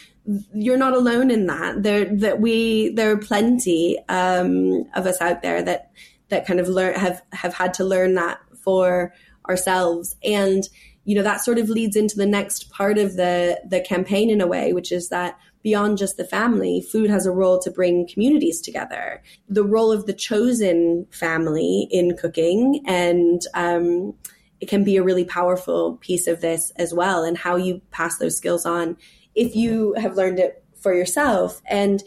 you're 0.55 0.77
not 0.77 0.95
alone 0.95 1.31
in 1.31 1.47
that. 1.47 1.83
There 1.83 2.05
that 2.17 2.41
we 2.41 2.91
there 2.91 3.11
are 3.11 3.17
plenty 3.17 3.99
um, 4.09 4.85
of 4.95 5.07
us 5.07 5.21
out 5.21 5.43
there 5.43 5.63
that 5.63 5.91
that 6.29 6.47
kind 6.47 6.61
of 6.61 6.69
learn 6.69 6.95
have 6.95 7.23
have 7.33 7.55
had 7.55 7.75
to 7.75 7.85
learn 7.85 8.15
that 8.15 8.41
for 8.63 9.13
ourselves 9.49 10.17
and 10.23 10.69
you 11.05 11.15
know 11.15 11.23
that 11.23 11.43
sort 11.43 11.59
of 11.59 11.69
leads 11.69 11.97
into 11.97 12.17
the 12.17 12.27
next 12.27 12.71
part 12.71 12.99
of 12.99 13.17
the 13.17 13.61
the 13.69 13.81
campaign 13.81 14.31
in 14.31 14.41
a 14.41 14.47
way 14.47 14.73
which 14.73 14.93
is 14.93 15.09
that 15.09 15.39
beyond 15.63 15.99
just 15.99 16.17
the 16.17 16.25
family 16.25 16.81
food 16.81 17.11
has 17.11 17.27
a 17.27 17.33
role 17.33 17.59
to 17.59 17.71
bring 17.71 18.07
communities 18.07 18.61
together 18.61 19.23
the 19.49 19.65
role 19.65 19.91
of 19.91 20.07
the 20.07 20.13
chosen 20.13 21.07
family 21.11 21.89
in 21.91 22.17
cooking 22.17 22.83
and 22.87 23.43
um, 23.55 24.15
it 24.61 24.69
can 24.69 24.85
be 24.85 24.97
a 24.97 25.03
really 25.03 25.25
powerful 25.25 25.97
piece 25.97 26.27
of 26.27 26.43
this 26.43 26.71
as 26.77 26.93
well 26.93 27.25
and 27.25 27.39
how 27.39 27.57
you 27.57 27.81
pass 27.91 28.19
those 28.19 28.37
skills 28.37 28.67
on 28.67 28.97
if 29.35 29.55
you 29.55 29.95
have 29.95 30.17
learned 30.17 30.39
it 30.39 30.65
for 30.81 30.95
yourself. 30.95 31.61
And 31.67 32.03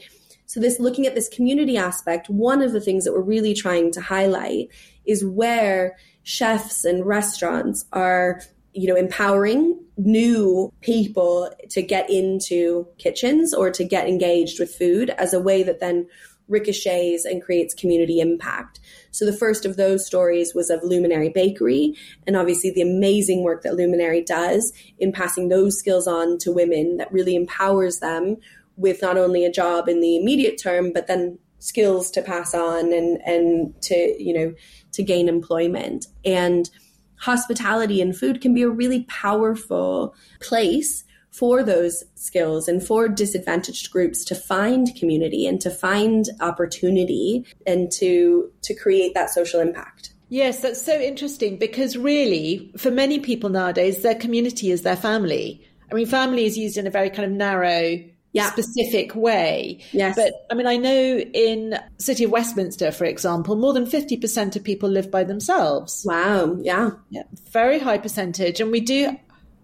so, 0.45 0.59
this 0.59 0.79
looking 0.79 1.07
at 1.07 1.15
this 1.15 1.29
community 1.29 1.77
aspect, 1.77 2.29
one 2.29 2.62
of 2.62 2.73
the 2.73 2.81
things 2.81 3.05
that 3.05 3.13
we're 3.13 3.21
really 3.21 3.53
trying 3.53 3.91
to 3.93 4.01
highlight 4.01 4.69
is 5.05 5.25
where 5.25 5.97
chefs 6.23 6.86
and 6.86 7.05
restaurants 7.05 7.86
are 7.91 8.39
you 8.73 8.88
know 8.88 8.95
empowering 8.95 9.79
new 9.97 10.71
people 10.81 11.51
to 11.69 11.81
get 11.81 12.09
into 12.09 12.88
kitchens 12.97 13.53
or 13.53 13.69
to 13.69 13.83
get 13.83 14.07
engaged 14.07 14.59
with 14.59 14.73
food 14.73 15.09
as 15.12 15.33
a 15.33 15.39
way 15.39 15.63
that 15.63 15.79
then 15.79 16.07
ricochets 16.47 17.25
and 17.25 17.41
creates 17.41 17.73
community 17.73 18.19
impact. 18.19 18.79
So 19.13 19.26
the 19.26 19.32
first 19.32 19.63
of 19.63 19.78
those 19.78 20.06
stories 20.06 20.54
was 20.54 20.69
of 20.69 20.84
Luminary 20.84 21.30
Bakery, 21.30 21.95
and 22.26 22.36
obviously 22.36 22.71
the 22.71 22.82
amazing 22.82 23.43
work 23.43 23.62
that 23.62 23.76
Luminary 23.76 24.21
does 24.21 24.73
in 24.97 25.12
passing 25.12 25.47
those 25.47 25.78
skills 25.78 26.08
on 26.08 26.39
to 26.39 26.52
women 26.52 26.97
that 26.97 27.13
really 27.13 27.36
empowers 27.36 27.99
them 27.99 28.38
with 28.76 29.04
not 29.04 29.17
only 29.17 29.45
a 29.45 29.52
job 29.52 29.88
in 29.88 30.02
the 30.02 30.17
immediate 30.17 30.60
term, 30.60 30.91
but 30.91 31.06
then 31.06 31.38
skills 31.60 32.12
to 32.12 32.21
pass 32.21 32.54
on 32.54 32.91
and 32.91 33.21
and 33.21 33.82
to 33.82 33.95
you 34.21 34.34
know 34.34 34.54
to 34.91 35.04
gain 35.04 35.30
employment. 35.30 36.08
And 36.26 36.69
hospitality 37.17 38.02
and 38.02 38.17
food 38.17 38.41
can 38.41 38.54
be 38.54 38.63
a 38.63 38.69
really 38.69 39.04
powerful 39.04 40.15
place 40.41 41.04
for 41.34 41.63
those 41.63 42.04
skills 42.15 42.67
and 42.67 42.86
for 42.86 43.10
disadvantaged 43.10 43.91
groups 43.91 44.24
to 44.24 44.36
find 44.36 44.96
community 44.96 45.48
and 45.48 45.60
to 45.60 45.72
find 45.72 46.30
opportunity 46.39 47.46
and 47.65 47.91
to 47.91 48.52
to 48.62 48.74
create 48.76 49.13
that 49.15 49.32
social 49.32 49.60
impact. 49.60 50.13
Yes, 50.30 50.62
that's 50.62 50.82
so 50.82 51.00
interesting 51.00 51.58
because 51.58 51.98
really 51.98 52.72
for 52.78 52.91
many 52.91 53.19
people 53.19 53.50
nowadays 53.50 54.04
their 54.04 54.15
community 54.15 54.72
is 54.72 54.84
their 54.84 54.96
family. 54.96 55.67
I 55.91 55.96
mean 55.96 56.06
family 56.06 56.46
is 56.46 56.58
used 56.58 56.78
in 56.78 56.88
a 56.88 56.91
very 56.91 57.10
kind 57.10 57.26
of 57.26 57.32
narrow 57.32 58.00
yeah. 58.34 58.52
specific 58.52 59.15
way. 59.15 59.80
Yes. 59.91 60.15
But 60.15 60.34
I 60.52 60.56
mean, 60.56 60.67
I 60.67 60.76
know 60.76 61.19
in 61.19 61.80
City 62.00 62.26
of 62.26 62.32
Westminster, 62.32 62.91
for 62.91 63.06
example, 63.06 63.56
more 63.56 63.74
than 63.74 63.86
50% 63.86 64.56
of 64.56 64.63
people 64.63 64.89
live 64.89 65.10
by 65.10 65.24
themselves. 65.24 66.04
Wow. 66.06 66.58
Yeah. 66.60 66.91
Yeah. 67.12 67.24
Very 67.52 67.80
high 67.80 68.00
percentage. 68.00 68.60
And 68.60 68.72
we 68.72 68.82
do 68.82 69.15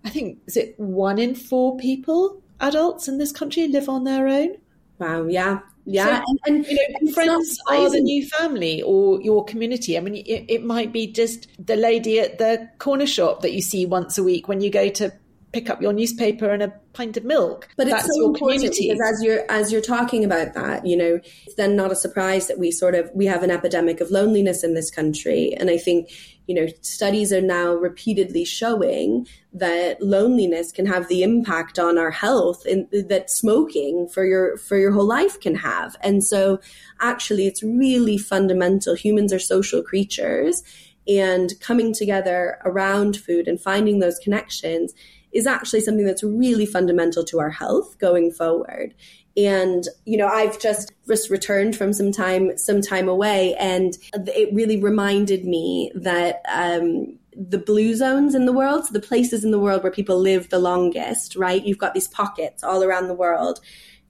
I 0.04 0.10
think, 0.10 0.40
is 0.48 0.58
it 0.58 0.76
one 0.80 1.20
in 1.20 1.36
four 1.36 1.78
people, 1.78 2.42
adults 2.60 3.08
in 3.08 3.18
this 3.18 3.32
country, 3.32 3.68
live 3.68 3.90
on 3.90 4.04
their 4.04 4.28
own? 4.28 4.56
Wow, 4.98 5.28
yeah. 5.28 5.60
Yeah, 5.86 6.20
so, 6.20 6.24
and, 6.28 6.40
and, 6.46 6.66
you 6.68 6.76
know, 6.76 6.96
and 7.00 7.14
friends 7.16 7.58
are 7.68 7.90
the 7.90 8.00
new 8.00 8.24
family 8.28 8.84
or 8.84 9.20
your 9.22 9.44
community. 9.46 9.98
I 9.98 10.02
mean, 10.02 10.18
it, 10.18 10.46
it 10.48 10.64
might 10.64 10.94
be 10.94 11.08
just 11.08 11.48
the 11.58 11.76
lady 11.76 12.20
at 12.20 12.38
the 12.38 12.70
corner 12.78 13.08
shop 13.08 13.42
that 13.42 13.54
you 13.54 13.62
see 13.62 13.88
once 13.88 14.18
a 14.20 14.24
week 14.24 14.48
when 14.48 14.62
you 14.62 14.70
go 14.70 14.90
to 14.90 15.12
pick 15.52 15.70
up 15.70 15.82
your 15.82 15.94
newspaper 15.94 16.50
and 16.50 16.62
a 16.62 16.74
pint 16.94 17.18
of 17.18 17.24
milk. 17.24 17.70
But 17.76 17.88
That's 17.88 18.06
it's 18.06 18.16
so 18.16 18.28
important 18.28 18.62
community. 18.62 18.90
because 18.90 19.16
as 19.16 19.24
you're 19.24 19.46
as 19.50 19.72
you're 19.72 19.82
talking 19.82 20.24
about 20.24 20.54
that, 20.54 20.86
you 20.86 20.96
know, 20.96 21.20
it's 21.46 21.56
then 21.56 21.76
not 21.76 21.92
a 21.92 21.96
surprise 21.96 22.48
that 22.48 22.60
we 22.60 22.72
sort 22.72 22.96
of 22.96 23.10
we 23.14 23.26
have 23.26 23.44
an 23.44 23.52
epidemic 23.52 24.02
of 24.02 24.12
loneliness 24.12 24.64
in 24.64 24.74
this 24.74 24.92
country. 24.92 25.54
And 25.58 25.70
I 25.70 25.78
think, 25.78 26.12
you 26.46 26.54
know, 26.54 26.68
studies 26.82 27.34
are 27.34 27.42
now 27.42 27.74
repeatedly 27.74 28.46
showing 28.46 29.28
that 29.54 30.02
loneliness 30.02 30.72
can 30.72 30.86
have 30.86 31.08
the 31.08 31.24
impact 31.24 31.80
on 31.80 31.98
our 31.98 32.12
health 32.12 32.66
in, 32.66 32.88
that 32.92 33.30
smoking 33.30 34.08
for 34.08 34.26
your 34.26 34.58
for 34.58 34.78
your 34.78 34.92
whole 34.92 35.08
life 35.08 35.40
can 35.40 35.56
have. 35.56 35.96
And 36.02 36.24
so 36.24 36.60
actually 37.00 37.48
it's 37.48 37.64
really 37.64 38.18
fundamental. 38.18 38.94
Humans 38.94 39.34
are 39.34 39.40
social 39.40 39.82
creatures 39.82 40.62
and 41.08 41.60
coming 41.60 41.92
together 41.92 42.60
around 42.66 43.18
food 43.18 43.48
and 43.48 43.60
finding 43.60 43.98
those 43.98 44.20
connections 44.20 44.94
is 45.32 45.48
actually 45.48 45.82
something 45.82 46.06
that's 46.06 46.24
really 46.24 46.66
fundamental 46.66 47.24
to 47.24 47.40
our 47.40 47.50
health 47.50 47.98
going 48.00 48.32
forward. 48.32 48.94
And, 49.38 49.84
you 50.06 50.18
know, 50.18 50.28
I've 50.28 50.60
just 50.60 50.92
just 51.08 51.30
returned 51.30 51.76
from 51.76 51.94
some 51.94 52.12
time 52.12 52.58
some 52.58 52.82
time 52.82 53.08
away 53.08 53.56
and 53.56 53.96
it 54.14 54.54
really 54.54 54.82
reminded 54.82 55.46
me 55.46 55.92
that 55.96 56.42
um 56.52 57.20
the 57.40 57.58
blue 57.58 57.96
zones 57.96 58.36
in 58.36 58.46
the 58.46 58.52
world, 58.54 58.86
so 58.86 58.94
the 58.94 59.00
places 59.00 59.46
in 59.46 59.52
the 59.52 59.60
world 59.60 59.82
where 59.82 59.92
people 59.92 60.20
live 60.20 60.50
the 60.50 60.60
longest, 60.60 61.36
right? 61.38 61.64
You've 61.66 61.78
got 61.78 61.94
these 61.94 62.08
pockets 62.08 62.64
all 62.64 62.84
around 62.84 63.08
the 63.08 63.14
world. 63.14 63.62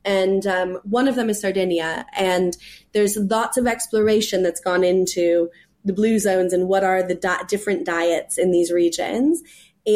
And 0.04 0.48
um, 0.48 0.80
one 0.84 1.08
of 1.08 1.16
them 1.16 1.30
is 1.30 1.40
Sardinia. 1.40 2.06
And 2.14 2.58
there's 2.94 3.18
lots 3.18 3.58
of 3.58 3.68
exploration 3.68 4.42
that's 4.42 4.62
gone 4.62 4.84
into 4.84 5.50
the 5.86 5.94
blue 5.94 6.18
zones 6.18 6.54
and 6.54 6.68
what 6.68 6.84
are 6.84 7.04
the 7.04 7.16
di- 7.16 7.44
different 7.48 7.86
diets 7.86 8.38
in 8.38 8.52
these 8.52 8.72
regions. 8.72 9.44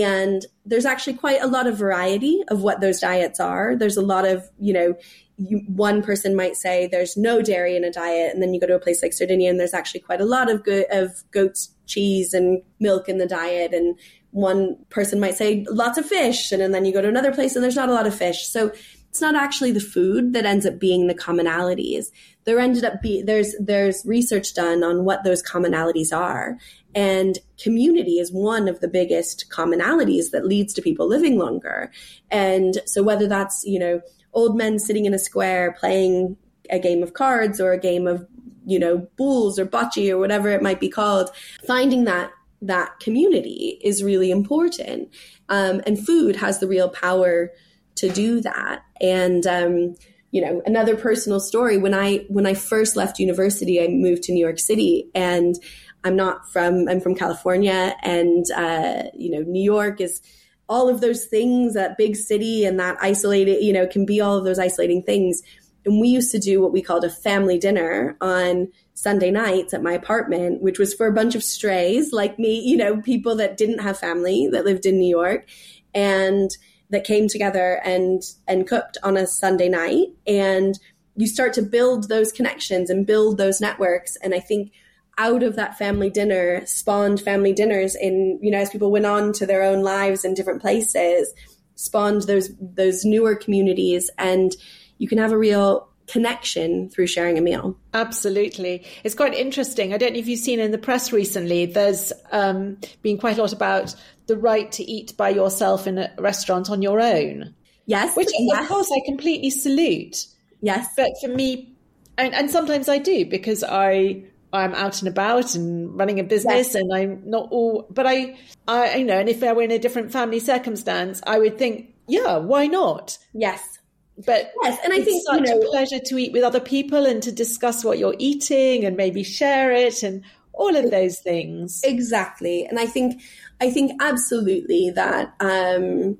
And 0.01 0.45
there's 0.65 0.85
actually 0.85 1.13
quite 1.13 1.41
a 1.41 1.47
lot 1.47 1.67
of 1.67 1.77
variety 1.77 2.41
of 2.47 2.61
what 2.61 2.81
those 2.81 2.99
diets 2.99 3.39
are. 3.39 3.75
There's 3.75 3.97
a 3.97 4.01
lot 4.01 4.25
of, 4.25 4.49
you 4.59 4.73
know, 4.73 4.95
you, 5.37 5.61
one 5.67 6.01
person 6.01 6.35
might 6.35 6.55
say 6.55 6.87
there's 6.87 7.15
no 7.15 7.41
dairy 7.41 7.75
in 7.75 7.83
a 7.83 7.91
diet, 7.91 8.33
and 8.33 8.41
then 8.41 8.53
you 8.53 8.59
go 8.59 8.67
to 8.67 8.75
a 8.75 8.79
place 8.79 9.03
like 9.03 9.13
Sardinia, 9.13 9.49
and 9.49 9.59
there's 9.59 9.73
actually 9.73 9.99
quite 9.99 10.21
a 10.21 10.25
lot 10.25 10.49
of 10.49 10.63
go- 10.63 10.85
of 10.91 11.23
goat's 11.31 11.73
cheese 11.85 12.33
and 12.33 12.61
milk 12.79 13.07
in 13.07 13.17
the 13.19 13.27
diet, 13.27 13.73
and 13.73 13.99
one 14.31 14.77
person 14.89 15.19
might 15.19 15.35
say 15.35 15.65
lots 15.69 15.97
of 15.97 16.05
fish, 16.07 16.51
and, 16.51 16.61
and 16.61 16.73
then 16.73 16.85
you 16.85 16.93
go 16.93 17.01
to 17.01 17.07
another 17.07 17.33
place 17.33 17.55
and 17.55 17.63
there's 17.63 17.75
not 17.75 17.89
a 17.89 17.93
lot 17.93 18.07
of 18.07 18.15
fish. 18.15 18.47
So 18.47 18.71
it's 19.09 19.21
not 19.21 19.35
actually 19.35 19.71
the 19.71 19.79
food 19.79 20.33
that 20.33 20.45
ends 20.45 20.65
up 20.65 20.79
being 20.79 21.05
the 21.05 21.13
commonalities. 21.13 22.07
There 22.45 22.59
ended 22.59 22.83
up 22.83 22.99
be 23.01 23.21
there's 23.21 23.53
there's 23.59 24.03
research 24.05 24.55
done 24.55 24.83
on 24.83 25.05
what 25.05 25.23
those 25.23 25.43
commonalities 25.43 26.11
are, 26.11 26.57
and 26.95 27.39
community 27.61 28.19
is 28.19 28.31
one 28.31 28.67
of 28.67 28.79
the 28.79 28.87
biggest 28.87 29.49
commonalities 29.49 30.31
that 30.31 30.45
leads 30.45 30.73
to 30.73 30.81
people 30.81 31.07
living 31.07 31.37
longer. 31.37 31.91
And 32.29 32.81
so 32.85 33.03
whether 33.03 33.27
that's 33.27 33.63
you 33.65 33.79
know 33.79 34.01
old 34.33 34.57
men 34.57 34.79
sitting 34.79 35.05
in 35.05 35.13
a 35.13 35.19
square 35.19 35.75
playing 35.79 36.37
a 36.69 36.79
game 36.79 37.03
of 37.03 37.13
cards 37.13 37.59
or 37.59 37.71
a 37.71 37.79
game 37.79 38.07
of 38.07 38.25
you 38.65 38.79
know 38.79 39.07
boules 39.17 39.59
or 39.59 39.65
bocce 39.65 40.09
or 40.09 40.17
whatever 40.17 40.49
it 40.49 40.61
might 40.61 40.79
be 40.79 40.89
called, 40.89 41.29
finding 41.65 42.05
that 42.05 42.31
that 42.61 42.99
community 42.99 43.79
is 43.83 44.03
really 44.03 44.31
important. 44.31 45.13
Um, 45.49 45.81
and 45.85 46.03
food 46.03 46.37
has 46.37 46.59
the 46.59 46.67
real 46.67 46.89
power 46.89 47.51
to 47.95 48.09
do 48.09 48.41
that. 48.41 48.83
And 49.01 49.45
um, 49.45 49.95
you 50.31 50.41
know, 50.41 50.61
another 50.65 50.95
personal 50.95 51.39
story 51.39 51.77
when 51.77 51.93
I 51.93 52.25
when 52.27 52.47
I 52.47 52.55
first 52.55 52.95
left 52.95 53.19
university, 53.19 53.83
I 53.83 53.87
moved 53.87 54.23
to 54.23 54.31
New 54.31 54.43
York 54.43 54.59
City, 54.59 55.09
and 55.13 55.55
I'm 56.03 56.15
not 56.15 56.49
from 56.51 56.87
I'm 56.87 56.99
from 56.99 57.15
California, 57.15 57.95
and 58.01 58.45
uh, 58.55 59.03
you 59.13 59.31
know, 59.31 59.41
New 59.41 59.63
York 59.63 60.01
is 60.01 60.21
all 60.69 60.89
of 60.89 61.01
those 61.01 61.25
things 61.25 61.73
that 61.73 61.97
big 61.97 62.15
city 62.15 62.65
and 62.65 62.79
that 62.79 62.97
isolated 63.01 63.63
you 63.63 63.73
know 63.73 63.85
can 63.85 64.05
be 64.05 64.21
all 64.21 64.37
of 64.37 64.45
those 64.45 64.59
isolating 64.59 65.03
things 65.03 65.43
and 65.85 65.99
we 65.99 66.07
used 66.07 66.31
to 66.31 66.39
do 66.39 66.61
what 66.61 66.71
we 66.71 66.81
called 66.81 67.03
a 67.03 67.09
family 67.09 67.57
dinner 67.59 68.15
on 68.21 68.69
Sunday 68.93 69.31
nights 69.31 69.73
at 69.73 69.83
my 69.83 69.91
apartment, 69.91 70.61
which 70.61 70.79
was 70.79 70.93
for 70.93 71.07
a 71.07 71.13
bunch 71.13 71.35
of 71.35 71.43
strays 71.43 72.13
like 72.13 72.39
me, 72.39 72.61
you 72.61 72.77
know, 72.77 73.01
people 73.01 73.35
that 73.35 73.57
didn't 73.57 73.79
have 73.79 73.99
family 73.99 74.47
that 74.51 74.63
lived 74.63 74.85
in 74.85 74.97
New 74.97 75.09
York. 75.09 75.45
And 75.93 76.49
that 76.89 77.03
came 77.03 77.27
together 77.27 77.81
and 77.83 78.21
and 78.47 78.67
cooked 78.67 78.97
on 79.03 79.17
a 79.17 79.25
Sunday 79.25 79.67
night 79.67 80.07
and 80.27 80.79
you 81.15 81.27
start 81.27 81.53
to 81.53 81.61
build 81.61 82.07
those 82.07 82.31
connections 82.31 82.89
and 82.89 83.07
build 83.07 83.37
those 83.37 83.59
networks 83.59 84.15
and 84.17 84.33
I 84.35 84.39
think 84.39 84.71
out 85.17 85.43
of 85.43 85.55
that 85.55 85.77
family 85.77 86.09
dinner 86.09 86.65
spawned 86.65 87.21
family 87.21 87.53
dinners 87.53 87.95
in 87.95 88.39
you 88.41 88.49
know 88.49 88.57
as 88.57 88.69
people 88.69 88.91
went 88.91 89.05
on 89.05 89.31
to 89.31 89.45
their 89.45 89.63
own 89.63 89.83
lives 89.83 90.25
in 90.25 90.33
different 90.33 90.61
places 90.61 91.33
spawned 91.75 92.23
those 92.23 92.49
those 92.59 93.05
newer 93.05 93.35
communities 93.35 94.09
and 94.17 94.55
you 94.97 95.07
can 95.07 95.17
have 95.17 95.31
a 95.31 95.37
real 95.37 95.87
connection 96.07 96.89
through 96.89 97.07
sharing 97.07 97.37
a 97.37 97.41
meal. 97.41 97.77
Absolutely. 97.93 98.85
It's 99.03 99.15
quite 99.15 99.33
interesting. 99.33 99.93
I 99.93 99.97
don't 99.97 100.13
know 100.13 100.19
if 100.19 100.27
you've 100.27 100.39
seen 100.39 100.59
in 100.59 100.71
the 100.71 100.77
press 100.77 101.11
recently, 101.11 101.65
there's 101.65 102.11
um, 102.31 102.77
been 103.01 103.17
quite 103.17 103.37
a 103.37 103.41
lot 103.41 103.53
about 103.53 103.95
the 104.27 104.37
right 104.37 104.71
to 104.73 104.83
eat 104.83 105.15
by 105.17 105.29
yourself 105.29 105.87
in 105.87 105.97
a 105.97 106.11
restaurant 106.17 106.69
on 106.69 106.81
your 106.81 107.01
own. 107.01 107.53
Yes. 107.85 108.15
Which, 108.15 108.29
yes. 108.37 108.61
of 108.61 108.67
course, 108.67 108.91
I 108.91 109.01
completely 109.05 109.49
salute. 109.49 110.27
Yes. 110.61 110.87
But 110.95 111.11
for 111.21 111.29
me, 111.29 111.75
and, 112.17 112.33
and 112.33 112.49
sometimes 112.49 112.89
I 112.89 112.99
do 112.99 113.25
because 113.25 113.63
I 113.63 114.23
I'm 114.53 114.75
out 114.75 114.99
and 114.99 115.09
about 115.09 115.55
and 115.55 115.97
running 115.97 116.19
a 116.19 116.23
business 116.23 116.73
yes. 116.73 116.75
and 116.75 116.93
I'm 116.93 117.23
not 117.25 117.49
all 117.51 117.87
but 117.89 118.05
I 118.05 118.37
I 118.67 118.95
you 118.97 119.05
know 119.05 119.19
and 119.19 119.27
if 119.27 119.43
I 119.43 119.51
were 119.53 119.63
in 119.63 119.71
a 119.71 119.79
different 119.79 120.11
family 120.11 120.39
circumstance 120.39 121.21
I 121.25 121.39
would 121.39 121.57
think 121.57 121.95
yeah 122.07 122.37
why 122.37 122.67
not 122.67 123.17
yes 123.33 123.79
but 124.17 124.51
yes, 124.61 124.79
and 124.83 124.93
I 124.93 125.01
think 125.01 125.23
such 125.25 125.41
you 125.41 125.45
know, 125.47 125.59
a 125.59 125.69
pleasure 125.69 125.99
to 125.99 126.17
eat 126.17 126.33
with 126.33 126.43
other 126.43 126.59
people 126.59 127.05
and 127.05 127.21
to 127.23 127.31
discuss 127.31 127.83
what 127.83 127.97
you're 127.97 128.15
eating 128.19 128.85
and 128.85 128.95
maybe 128.95 129.23
share 129.23 129.71
it 129.71 130.03
and 130.03 130.23
all 130.53 130.75
of 130.75 130.91
those 130.91 131.19
things. 131.19 131.81
Exactly, 131.83 132.65
and 132.65 132.79
I 132.79 132.85
think 132.85 133.21
I 133.59 133.71
think 133.71 134.01
absolutely 134.01 134.91
that. 134.91 135.33
Um, 135.39 136.19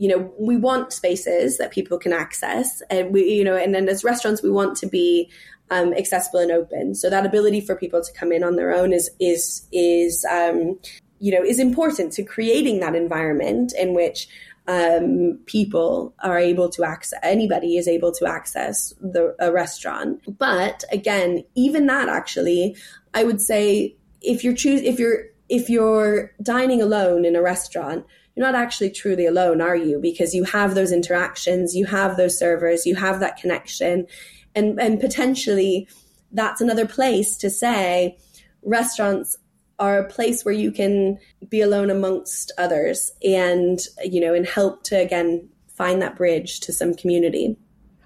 you 0.00 0.06
know, 0.08 0.32
we 0.38 0.56
want 0.56 0.92
spaces 0.92 1.58
that 1.58 1.72
people 1.72 1.98
can 1.98 2.12
access, 2.12 2.82
and 2.88 3.12
we, 3.12 3.24
you 3.32 3.42
know, 3.42 3.56
and 3.56 3.74
then 3.74 3.88
as 3.88 4.04
restaurants, 4.04 4.42
we 4.42 4.50
want 4.50 4.76
to 4.78 4.86
be 4.86 5.28
um, 5.70 5.92
accessible 5.94 6.40
and 6.40 6.50
open. 6.50 6.94
So 6.94 7.10
that 7.10 7.26
ability 7.26 7.60
for 7.60 7.76
people 7.76 8.02
to 8.02 8.12
come 8.12 8.32
in 8.32 8.42
on 8.42 8.56
their 8.56 8.72
own 8.72 8.92
is 8.92 9.10
is 9.20 9.66
is 9.72 10.24
um, 10.30 10.78
you 11.18 11.32
know 11.32 11.42
is 11.42 11.58
important 11.58 12.12
to 12.14 12.22
creating 12.22 12.80
that 12.80 12.94
environment 12.94 13.72
in 13.78 13.94
which 13.94 14.28
um, 14.66 15.38
people 15.46 16.14
are 16.22 16.38
able 16.38 16.68
to 16.68 16.84
access, 16.84 17.18
anybody 17.22 17.78
is 17.78 17.88
able 17.88 18.12
to 18.12 18.26
access 18.26 18.92
the 19.00 19.34
a 19.40 19.50
restaurant. 19.50 20.20
But 20.38 20.84
again, 20.92 21.42
even 21.54 21.86
that 21.86 22.08
actually, 22.08 22.76
I 23.14 23.24
would 23.24 23.40
say 23.40 23.96
if 24.20 24.44
you're 24.44 24.54
choose 24.54 24.82
if 24.82 24.98
you're 24.98 25.24
if 25.48 25.70
you're 25.70 26.32
dining 26.42 26.82
alone 26.82 27.24
in 27.24 27.34
a 27.34 27.42
restaurant, 27.42 28.04
you're 28.36 28.46
not 28.46 28.54
actually 28.54 28.90
truly 28.90 29.26
alone, 29.26 29.60
are 29.60 29.74
you? 29.74 29.98
Because 29.98 30.34
you 30.34 30.44
have 30.44 30.74
those 30.74 30.92
interactions, 30.92 31.74
you 31.74 31.86
have 31.86 32.16
those 32.16 32.38
servers, 32.38 32.86
you 32.86 32.94
have 32.94 33.20
that 33.20 33.38
connection, 33.38 34.06
and 34.54 34.80
and 34.80 35.00
potentially 35.00 35.88
that's 36.32 36.60
another 36.60 36.86
place 36.86 37.36
to 37.36 37.50
say 37.50 38.18
restaurants 38.62 39.36
are 39.78 39.98
a 39.98 40.08
place 40.08 40.44
where 40.44 40.54
you 40.54 40.72
can 40.72 41.18
be 41.48 41.60
alone 41.60 41.90
amongst 41.90 42.52
others 42.58 43.12
and 43.22 43.80
you 44.04 44.20
know 44.20 44.34
and 44.34 44.46
help 44.46 44.82
to 44.82 44.98
again 44.98 45.48
find 45.68 46.02
that 46.02 46.16
bridge 46.16 46.60
to 46.60 46.72
some 46.72 46.94
community 46.94 47.56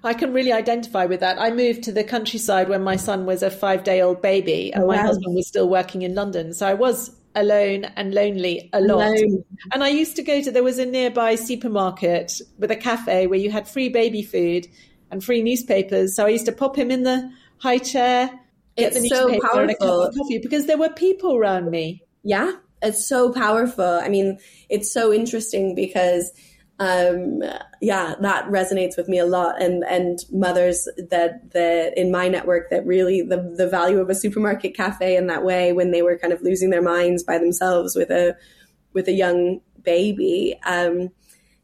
I 0.05 0.13
can 0.13 0.33
really 0.33 0.51
identify 0.51 1.05
with 1.05 1.21
that. 1.21 1.39
I 1.39 1.49
moved 1.51 1.83
to 1.83 1.93
the 1.93 2.03
countryside 2.03 2.67
when 2.67 2.83
my 2.83 2.97
son 2.97 3.25
was 3.25 3.41
a 3.41 3.49
five 3.49 3.85
day 3.85 4.01
old 4.01 4.21
baby 4.21 4.73
and 4.73 4.83
oh, 4.83 4.87
wow. 4.87 4.95
my 4.95 5.01
husband 5.01 5.33
was 5.33 5.47
still 5.47 5.69
working 5.69 6.01
in 6.01 6.13
London. 6.13 6.53
So 6.53 6.67
I 6.67 6.73
was 6.73 7.15
alone 7.35 7.85
and 7.95 8.13
lonely 8.13 8.69
a 8.73 8.81
lot. 8.81 9.07
Alone. 9.07 9.45
And 9.71 9.83
I 9.83 9.89
used 9.89 10.15
to 10.17 10.23
go 10.23 10.41
to, 10.41 10.51
there 10.51 10.63
was 10.63 10.77
a 10.77 10.85
nearby 10.85 11.35
supermarket 11.35 12.41
with 12.57 12.69
a 12.69 12.75
cafe 12.75 13.27
where 13.27 13.39
you 13.39 13.49
had 13.49 13.67
free 13.67 13.89
baby 13.89 14.23
food 14.23 14.67
and 15.13 15.23
free 15.23 15.41
newspapers. 15.41 16.15
So 16.15 16.25
I 16.25 16.29
used 16.29 16.45
to 16.47 16.51
pop 16.51 16.75
him 16.75 16.91
in 16.91 17.03
the 17.03 17.31
high 17.59 17.77
chair 17.77 18.39
get 18.75 18.95
it's 18.95 19.09
so 19.09 19.39
powerful 19.39 20.11
coffee 20.17 20.39
because 20.39 20.65
there 20.65 20.77
were 20.77 20.89
people 20.89 21.35
around 21.35 21.69
me. 21.69 22.03
Yeah, 22.23 22.53
it's 22.81 23.07
so 23.07 23.31
powerful. 23.31 23.85
I 23.85 24.09
mean, 24.09 24.39
it's 24.69 24.91
so 24.91 25.13
interesting 25.13 25.75
because 25.75 26.31
um 26.79 27.43
yeah 27.81 28.15
that 28.19 28.45
resonates 28.45 28.97
with 28.97 29.07
me 29.07 29.19
a 29.19 29.27
lot 29.27 29.61
and 29.61 29.83
and 29.83 30.25
mothers 30.31 30.89
that 30.97 31.51
that 31.51 31.95
in 31.95 32.11
my 32.11 32.27
network 32.27 32.71
that 32.71 32.83
really 32.83 33.21
the 33.21 33.53
the 33.55 33.67
value 33.67 33.99
of 33.99 34.09
a 34.09 34.15
supermarket 34.15 34.75
cafe 34.75 35.15
in 35.15 35.27
that 35.27 35.45
way 35.45 35.71
when 35.71 35.91
they 35.91 36.01
were 36.01 36.17
kind 36.17 36.33
of 36.33 36.41
losing 36.41 36.71
their 36.71 36.81
minds 36.81 37.21
by 37.21 37.37
themselves 37.37 37.95
with 37.95 38.09
a 38.09 38.35
with 38.91 39.07
a 39.07 39.11
young 39.11 39.61
baby 39.83 40.59
um 40.65 41.09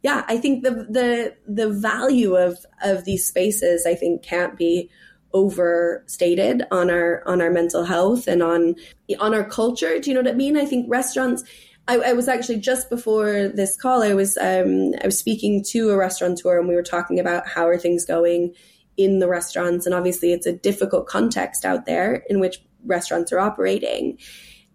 yeah 0.03 0.23
i 0.27 0.37
think 0.37 0.63
the 0.63 0.71
the 0.89 1.35
the 1.47 1.69
value 1.69 2.35
of 2.35 2.65
of 2.83 3.05
these 3.05 3.27
spaces 3.27 3.85
i 3.85 3.95
think 3.95 4.23
can't 4.23 4.57
be 4.57 4.89
overstated 5.33 6.63
on 6.71 6.89
our 6.89 7.23
on 7.27 7.41
our 7.41 7.51
mental 7.51 7.83
health 7.83 8.27
and 8.27 8.41
on 8.41 8.75
on 9.19 9.33
our 9.33 9.43
culture. 9.43 9.99
Do 9.99 10.09
you 10.09 10.15
know 10.15 10.21
what 10.21 10.31
I 10.31 10.35
mean? 10.35 10.57
I 10.57 10.65
think 10.65 10.85
restaurants. 10.89 11.43
I, 11.87 11.97
I 11.97 12.13
was 12.13 12.27
actually 12.27 12.59
just 12.59 12.89
before 12.89 13.47
this 13.47 13.75
call. 13.75 14.03
I 14.03 14.13
was 14.13 14.37
um, 14.37 14.93
I 15.01 15.05
was 15.05 15.17
speaking 15.17 15.63
to 15.69 15.89
a 15.89 15.97
restaurateur, 15.97 16.59
and 16.59 16.67
we 16.67 16.75
were 16.75 16.83
talking 16.83 17.19
about 17.19 17.47
how 17.47 17.67
are 17.67 17.77
things 17.77 18.05
going 18.05 18.53
in 18.97 19.19
the 19.19 19.27
restaurants, 19.27 19.85
and 19.85 19.95
obviously 19.95 20.33
it's 20.33 20.45
a 20.45 20.53
difficult 20.53 21.07
context 21.07 21.65
out 21.65 21.85
there 21.85 22.23
in 22.29 22.39
which 22.39 22.61
restaurants 22.85 23.31
are 23.31 23.39
operating. 23.39 24.17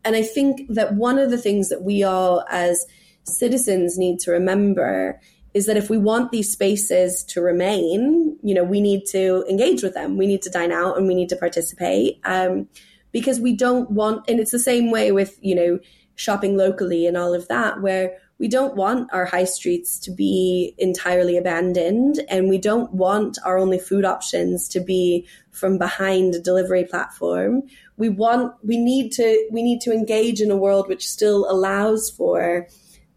And 0.04 0.16
I 0.16 0.22
think 0.22 0.68
that 0.68 0.94
one 0.94 1.18
of 1.18 1.30
the 1.30 1.38
things 1.38 1.70
that 1.70 1.82
we 1.82 2.02
all 2.02 2.44
as 2.50 2.84
citizens 3.24 3.98
need 3.98 4.18
to 4.20 4.30
remember 4.30 5.20
is 5.52 5.66
that 5.66 5.76
if 5.76 5.88
we 5.88 5.96
want 5.96 6.32
these 6.32 6.50
spaces 6.50 7.22
to 7.24 7.40
remain, 7.40 8.36
you 8.42 8.54
know, 8.54 8.64
we 8.64 8.80
need 8.80 9.06
to 9.06 9.44
engage 9.48 9.82
with 9.82 9.94
them. 9.94 10.16
We 10.16 10.26
need 10.26 10.42
to 10.42 10.50
dine 10.50 10.72
out 10.72 10.98
and 10.98 11.06
we 11.06 11.14
need 11.14 11.28
to 11.28 11.36
participate 11.36 12.20
um, 12.24 12.68
because 13.12 13.38
we 13.38 13.54
don't 13.54 13.90
want, 13.90 14.28
and 14.28 14.40
it's 14.40 14.50
the 14.50 14.58
same 14.58 14.90
way 14.90 15.12
with, 15.12 15.38
you 15.40 15.54
know, 15.54 15.78
shopping 16.16 16.56
locally 16.56 17.06
and 17.06 17.16
all 17.16 17.34
of 17.34 17.46
that, 17.48 17.80
where 17.80 18.18
we 18.38 18.48
don't 18.48 18.74
want 18.74 19.12
our 19.12 19.24
high 19.24 19.44
streets 19.44 19.98
to 20.00 20.10
be 20.10 20.74
entirely 20.78 21.36
abandoned 21.36 22.20
and 22.28 22.48
we 22.48 22.58
don't 22.58 22.92
want 22.92 23.38
our 23.44 23.56
only 23.56 23.78
food 23.78 24.04
options 24.04 24.68
to 24.68 24.80
be 24.80 25.26
from 25.50 25.78
behind 25.78 26.34
a 26.34 26.40
delivery 26.40 26.84
platform 26.84 27.62
we 27.96 28.08
want 28.08 28.52
we 28.64 28.76
need 28.76 29.12
to 29.12 29.48
we 29.52 29.62
need 29.62 29.80
to 29.80 29.92
engage 29.92 30.40
in 30.40 30.50
a 30.50 30.56
world 30.56 30.88
which 30.88 31.08
still 31.08 31.48
allows 31.48 32.10
for 32.10 32.66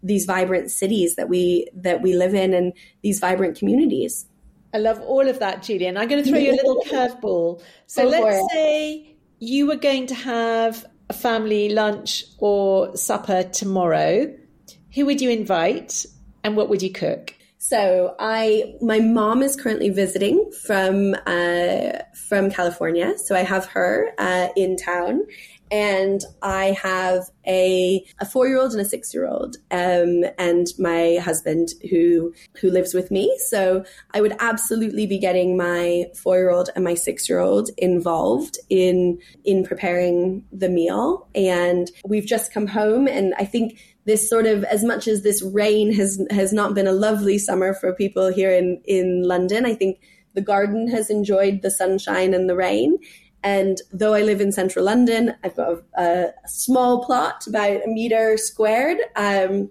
these 0.02 0.24
vibrant 0.24 0.70
cities 0.70 1.16
that 1.16 1.28
we 1.28 1.68
that 1.74 2.02
we 2.02 2.14
live 2.14 2.34
in 2.34 2.54
and 2.54 2.72
these 3.02 3.18
vibrant 3.20 3.58
communities. 3.58 4.26
I 4.74 4.78
love 4.78 5.00
all 5.00 5.26
of 5.28 5.38
that, 5.38 5.62
Juliane. 5.62 5.96
I'm 5.96 6.08
going 6.08 6.22
to 6.22 6.28
throw 6.28 6.38
you 6.38 6.52
a 6.52 6.56
little 6.56 6.82
curveball. 6.86 7.62
So 7.86 8.04
Go 8.04 8.10
let's 8.10 8.52
say 8.52 9.16
you 9.38 9.66
were 9.66 9.76
going 9.76 10.06
to 10.08 10.14
have 10.14 10.84
a 11.08 11.12
family 11.12 11.70
lunch 11.70 12.24
or 12.38 12.94
supper 12.96 13.44
tomorrow, 13.44 14.32
who 14.94 15.06
would 15.06 15.20
you 15.20 15.30
invite 15.30 16.04
and 16.44 16.56
what 16.56 16.68
would 16.68 16.82
you 16.82 16.92
cook? 16.92 17.34
So 17.58 18.14
I, 18.20 18.76
my 18.80 19.00
mom 19.00 19.42
is 19.42 19.56
currently 19.56 19.90
visiting 19.90 20.50
from 20.64 21.14
uh, 21.26 21.98
from 22.28 22.50
California, 22.50 23.18
so 23.18 23.34
I 23.34 23.42
have 23.42 23.66
her 23.66 24.12
uh, 24.16 24.48
in 24.54 24.76
town, 24.76 25.26
and 25.70 26.20
I 26.40 26.76
have 26.80 27.24
a 27.48 28.04
a 28.20 28.26
four 28.26 28.46
year 28.46 28.60
old 28.60 28.72
and 28.72 28.80
a 28.80 28.84
six 28.84 29.12
year 29.12 29.26
old, 29.26 29.56
um, 29.72 30.24
and 30.38 30.68
my 30.78 31.18
husband 31.20 31.70
who 31.90 32.32
who 32.60 32.70
lives 32.70 32.94
with 32.94 33.10
me. 33.10 33.36
So 33.48 33.84
I 34.14 34.20
would 34.20 34.36
absolutely 34.38 35.06
be 35.06 35.18
getting 35.18 35.56
my 35.56 36.06
four 36.14 36.36
year 36.36 36.50
old 36.50 36.70
and 36.76 36.84
my 36.84 36.94
six 36.94 37.28
year 37.28 37.40
old 37.40 37.70
involved 37.76 38.56
in 38.70 39.18
in 39.44 39.64
preparing 39.64 40.44
the 40.52 40.68
meal. 40.68 41.28
And 41.34 41.90
we've 42.04 42.26
just 42.26 42.52
come 42.52 42.68
home, 42.68 43.08
and 43.08 43.34
I 43.36 43.44
think 43.44 43.80
this 44.08 44.28
sort 44.28 44.46
of 44.46 44.64
as 44.64 44.82
much 44.82 45.06
as 45.06 45.22
this 45.22 45.42
rain 45.42 45.92
has 45.92 46.20
has 46.30 46.52
not 46.52 46.74
been 46.74 46.88
a 46.88 46.92
lovely 46.92 47.38
summer 47.38 47.74
for 47.74 47.92
people 47.92 48.32
here 48.32 48.50
in 48.50 48.80
in 48.84 49.22
London, 49.22 49.64
I 49.64 49.74
think 49.74 50.00
the 50.34 50.40
garden 50.40 50.88
has 50.88 51.10
enjoyed 51.10 51.62
the 51.62 51.70
sunshine 51.70 52.34
and 52.34 52.48
the 52.48 52.56
rain 52.56 52.98
and 53.42 53.80
though 53.92 54.14
I 54.14 54.22
live 54.22 54.40
in 54.40 54.52
central 54.52 54.84
London, 54.84 55.34
I've 55.44 55.56
got 55.56 55.82
a, 55.96 56.02
a 56.44 56.48
small 56.48 57.04
plot, 57.04 57.46
about 57.46 57.84
a 57.84 57.86
meter 57.86 58.36
squared. 58.36 58.98
Um, 59.16 59.70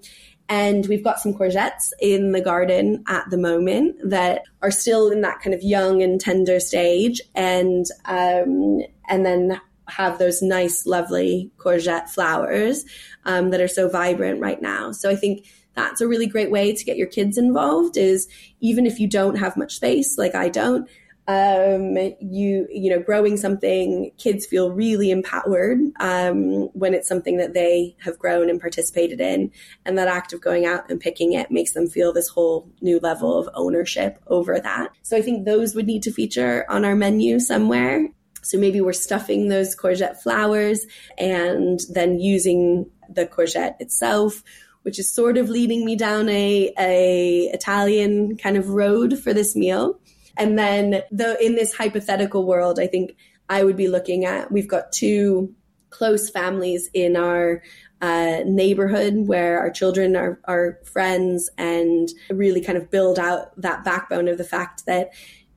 and 0.50 0.88
we've 0.88 1.04
got 1.04 1.19
some 1.19 1.34
courgettes 1.34 1.91
in 2.00 2.32
the 2.32 2.39
garden 2.39 3.04
at 3.08 3.30
the 3.30 3.38
moment 3.38 3.97
that 4.10 4.43
are 4.62 4.71
still 4.71 5.10
in 5.12 5.19
that 5.21 5.41
kind 5.41 5.54
of 5.54 5.62
young 5.62 6.02
and 6.02 6.21
tender 6.21 6.62
stage. 6.62 7.21
And, 7.36 7.86
um, 8.06 8.82
and 9.10 9.26
then 9.26 9.60
have 9.88 10.19
those 10.19 10.41
nice, 10.41 10.86
lovely 10.86 11.52
courgette 11.58 12.10
flowers 12.10 12.86
um, 13.26 13.50
that 13.52 13.62
are 13.62 13.67
so 13.67 13.89
vibrant 13.89 14.39
right 14.39 14.62
now. 14.62 14.91
So 14.91 15.10
I 15.10 15.15
think 15.15 15.45
that's 15.76 16.02
a 16.02 16.08
really 16.08 16.28
great 16.28 16.52
way 16.52 16.73
to 16.73 16.86
get 16.86 16.97
your 16.97 17.08
kids 17.08 17.38
involved 17.38 17.97
is 17.97 18.28
even 18.60 18.86
if 18.86 19.00
you 19.00 19.08
don't 19.08 19.36
have 19.36 19.56
much 19.56 19.76
space, 19.76 20.17
like 20.17 20.34
I 20.34 20.50
don't, 20.50 20.89
um, 21.30 21.97
you 22.21 22.67
you 22.71 22.89
know 22.89 23.02
growing 23.02 23.36
something 23.36 24.12
kids 24.17 24.45
feel 24.45 24.71
really 24.71 25.12
empowered 25.12 25.78
um, 26.00 26.69
when 26.73 26.93
it's 26.93 27.08
something 27.08 27.36
that 27.38 27.54
they 27.54 27.97
have 28.00 28.17
grown 28.17 28.50
and 28.50 28.62
participated 28.62 29.19
in. 29.19 29.52
And 29.86 29.97
that 29.97 30.08
act 30.08 30.32
of 30.32 30.41
going 30.41 30.65
out 30.65 30.89
and 30.89 31.00
picking 31.00 31.34
it 31.34 31.52
makes 31.52 31.73
them 31.73 31.88
feel 31.88 32.13
this 32.13 32.30
whole 32.30 32.71
new 32.82 33.00
level 33.00 33.38
of 33.38 33.50
ownership 33.54 34.19
over 34.28 34.58
that. 34.60 34.89
So 35.02 35.17
i 35.17 35.21
think 35.21 35.45
those 35.45 35.76
would 35.76 35.86
need 35.86 36.04
to 36.04 36.12
feature 36.12 36.65
on 36.69 36.86
our 36.86 36.95
menu 36.95 37.39
somewhere 37.39 38.08
so 38.43 38.58
maybe 38.58 38.82
we're 38.82 38.93
stuffing 38.93 39.50
those 39.50 39.76
courgette 39.76 40.21
flowers 40.21 40.86
and 41.17 41.80
then 41.89 42.19
using 42.19 42.89
the 43.10 43.26
courgette 43.26 43.76
itself 43.80 44.43
which 44.88 45.00
is 45.00 45.13
sort 45.13 45.38
of 45.38 45.50
leading 45.50 45.84
me 45.84 45.97
down 45.97 46.30
a, 46.30 46.71
a 46.80 47.50
Italian 47.52 48.38
kind 48.38 48.56
of 48.56 48.69
road 48.69 49.19
for 49.19 49.34
this 49.34 49.54
meal. 49.54 50.00
And 50.38 50.58
then 50.58 51.02
the 51.12 51.38
in 51.45 51.56
this 51.56 51.76
hypothetical 51.76 52.45
world, 52.45 52.80
I 52.80 52.88
think 52.88 53.17
I 53.50 53.65
would 53.65 53.76
be 53.76 53.89
looking 53.89 54.23
at 54.23 54.50
we've 54.50 54.69
got 54.69 54.93
two 54.93 55.54
close 55.89 56.30
families 56.30 56.89
in 56.93 57.17
our 57.17 57.62
uh, 58.00 58.43
neighborhood 58.45 59.13
where 59.28 59.60
our 59.60 59.71
children 59.71 60.15
are, 60.15 60.39
are 60.45 60.80
friends 60.86 61.50
and 61.58 62.08
really 62.30 62.62
kind 62.62 62.78
of 62.78 62.89
build 62.89 63.19
out 63.19 63.60
that 63.60 63.84
backbone 63.84 64.30
of 64.30 64.38
the 64.38 64.45
fact 64.45 64.86
that 64.86 65.10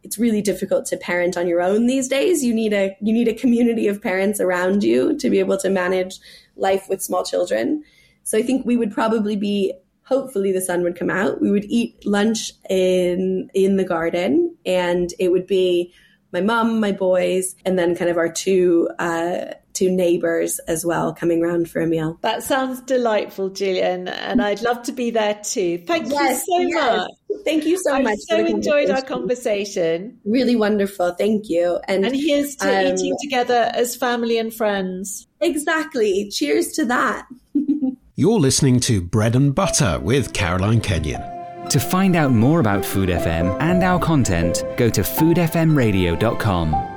it's 0.02 0.18
really 0.18 0.42
difficult 0.42 0.86
to 0.86 0.96
parent 0.96 1.36
on 1.36 1.46
your 1.46 1.60
own 1.60 1.86
these 1.86 2.08
days. 2.08 2.44
You 2.44 2.54
need 2.54 2.72
a 2.72 2.96
you 3.00 3.12
need 3.12 3.28
a 3.28 3.34
community 3.34 3.86
of 3.88 4.02
parents 4.02 4.40
around 4.40 4.82
you 4.82 5.16
to 5.18 5.30
be 5.30 5.38
able 5.38 5.58
to 5.58 5.70
manage 5.70 6.18
life 6.56 6.88
with 6.88 7.02
small 7.02 7.24
children. 7.24 7.82
So 8.24 8.38
I 8.38 8.42
think 8.42 8.64
we 8.64 8.76
would 8.76 8.92
probably 8.92 9.36
be 9.36 9.74
hopefully 10.04 10.52
the 10.52 10.60
sun 10.60 10.82
would 10.82 10.96
come 10.96 11.10
out. 11.10 11.40
We 11.40 11.50
would 11.50 11.64
eat 11.66 12.04
lunch 12.04 12.52
in 12.68 13.50
in 13.54 13.76
the 13.76 13.84
garden, 13.84 14.56
and 14.66 15.12
it 15.18 15.30
would 15.30 15.46
be 15.46 15.92
my 16.32 16.40
mom, 16.40 16.80
my 16.80 16.92
boys, 16.92 17.56
and 17.64 17.78
then 17.78 17.96
kind 17.96 18.10
of 18.10 18.16
our 18.16 18.30
two 18.30 18.88
uh, 18.98 19.46
two 19.80 19.90
neighbours 19.90 20.58
as 20.60 20.84
well 20.84 21.14
coming 21.14 21.40
round 21.40 21.70
for 21.70 21.80
a 21.80 21.86
meal. 21.86 22.18
That 22.20 22.42
sounds 22.42 22.82
delightful, 22.82 23.48
Gillian, 23.48 24.08
and 24.08 24.42
I'd 24.42 24.60
love 24.60 24.82
to 24.84 24.92
be 24.92 25.10
there 25.10 25.40
too. 25.42 25.78
Thank 25.86 26.10
yes, 26.10 26.44
you 26.46 26.54
so 26.54 26.68
yes. 26.68 26.96
much. 26.98 27.44
Thank 27.44 27.64
you 27.64 27.78
so 27.78 27.94
I 27.94 28.02
much. 28.02 28.18
I 28.30 28.36
so 28.36 28.44
enjoyed 28.44 28.90
our 28.90 29.00
conversation. 29.00 30.18
Really 30.26 30.54
wonderful. 30.54 31.14
Thank 31.14 31.48
you. 31.48 31.80
And, 31.88 32.04
and 32.04 32.14
here's 32.14 32.56
to 32.56 32.68
um, 32.68 32.94
eating 32.98 33.16
together 33.22 33.70
as 33.72 33.96
family 33.96 34.36
and 34.36 34.52
friends. 34.52 35.26
Exactly. 35.40 36.28
Cheers 36.30 36.72
to 36.72 36.84
that. 36.86 37.26
You're 38.16 38.38
listening 38.38 38.80
to 38.80 39.00
Bread 39.00 39.34
and 39.34 39.54
Butter 39.54 39.98
with 39.98 40.34
Caroline 40.34 40.82
Kenyon. 40.82 41.22
To 41.70 41.80
find 41.80 42.16
out 42.16 42.32
more 42.32 42.60
about 42.60 42.84
Food 42.84 43.08
FM 43.08 43.56
and 43.60 43.82
our 43.82 43.98
content, 43.98 44.62
go 44.76 44.90
to 44.90 45.00
foodfmradio.com. 45.00 46.89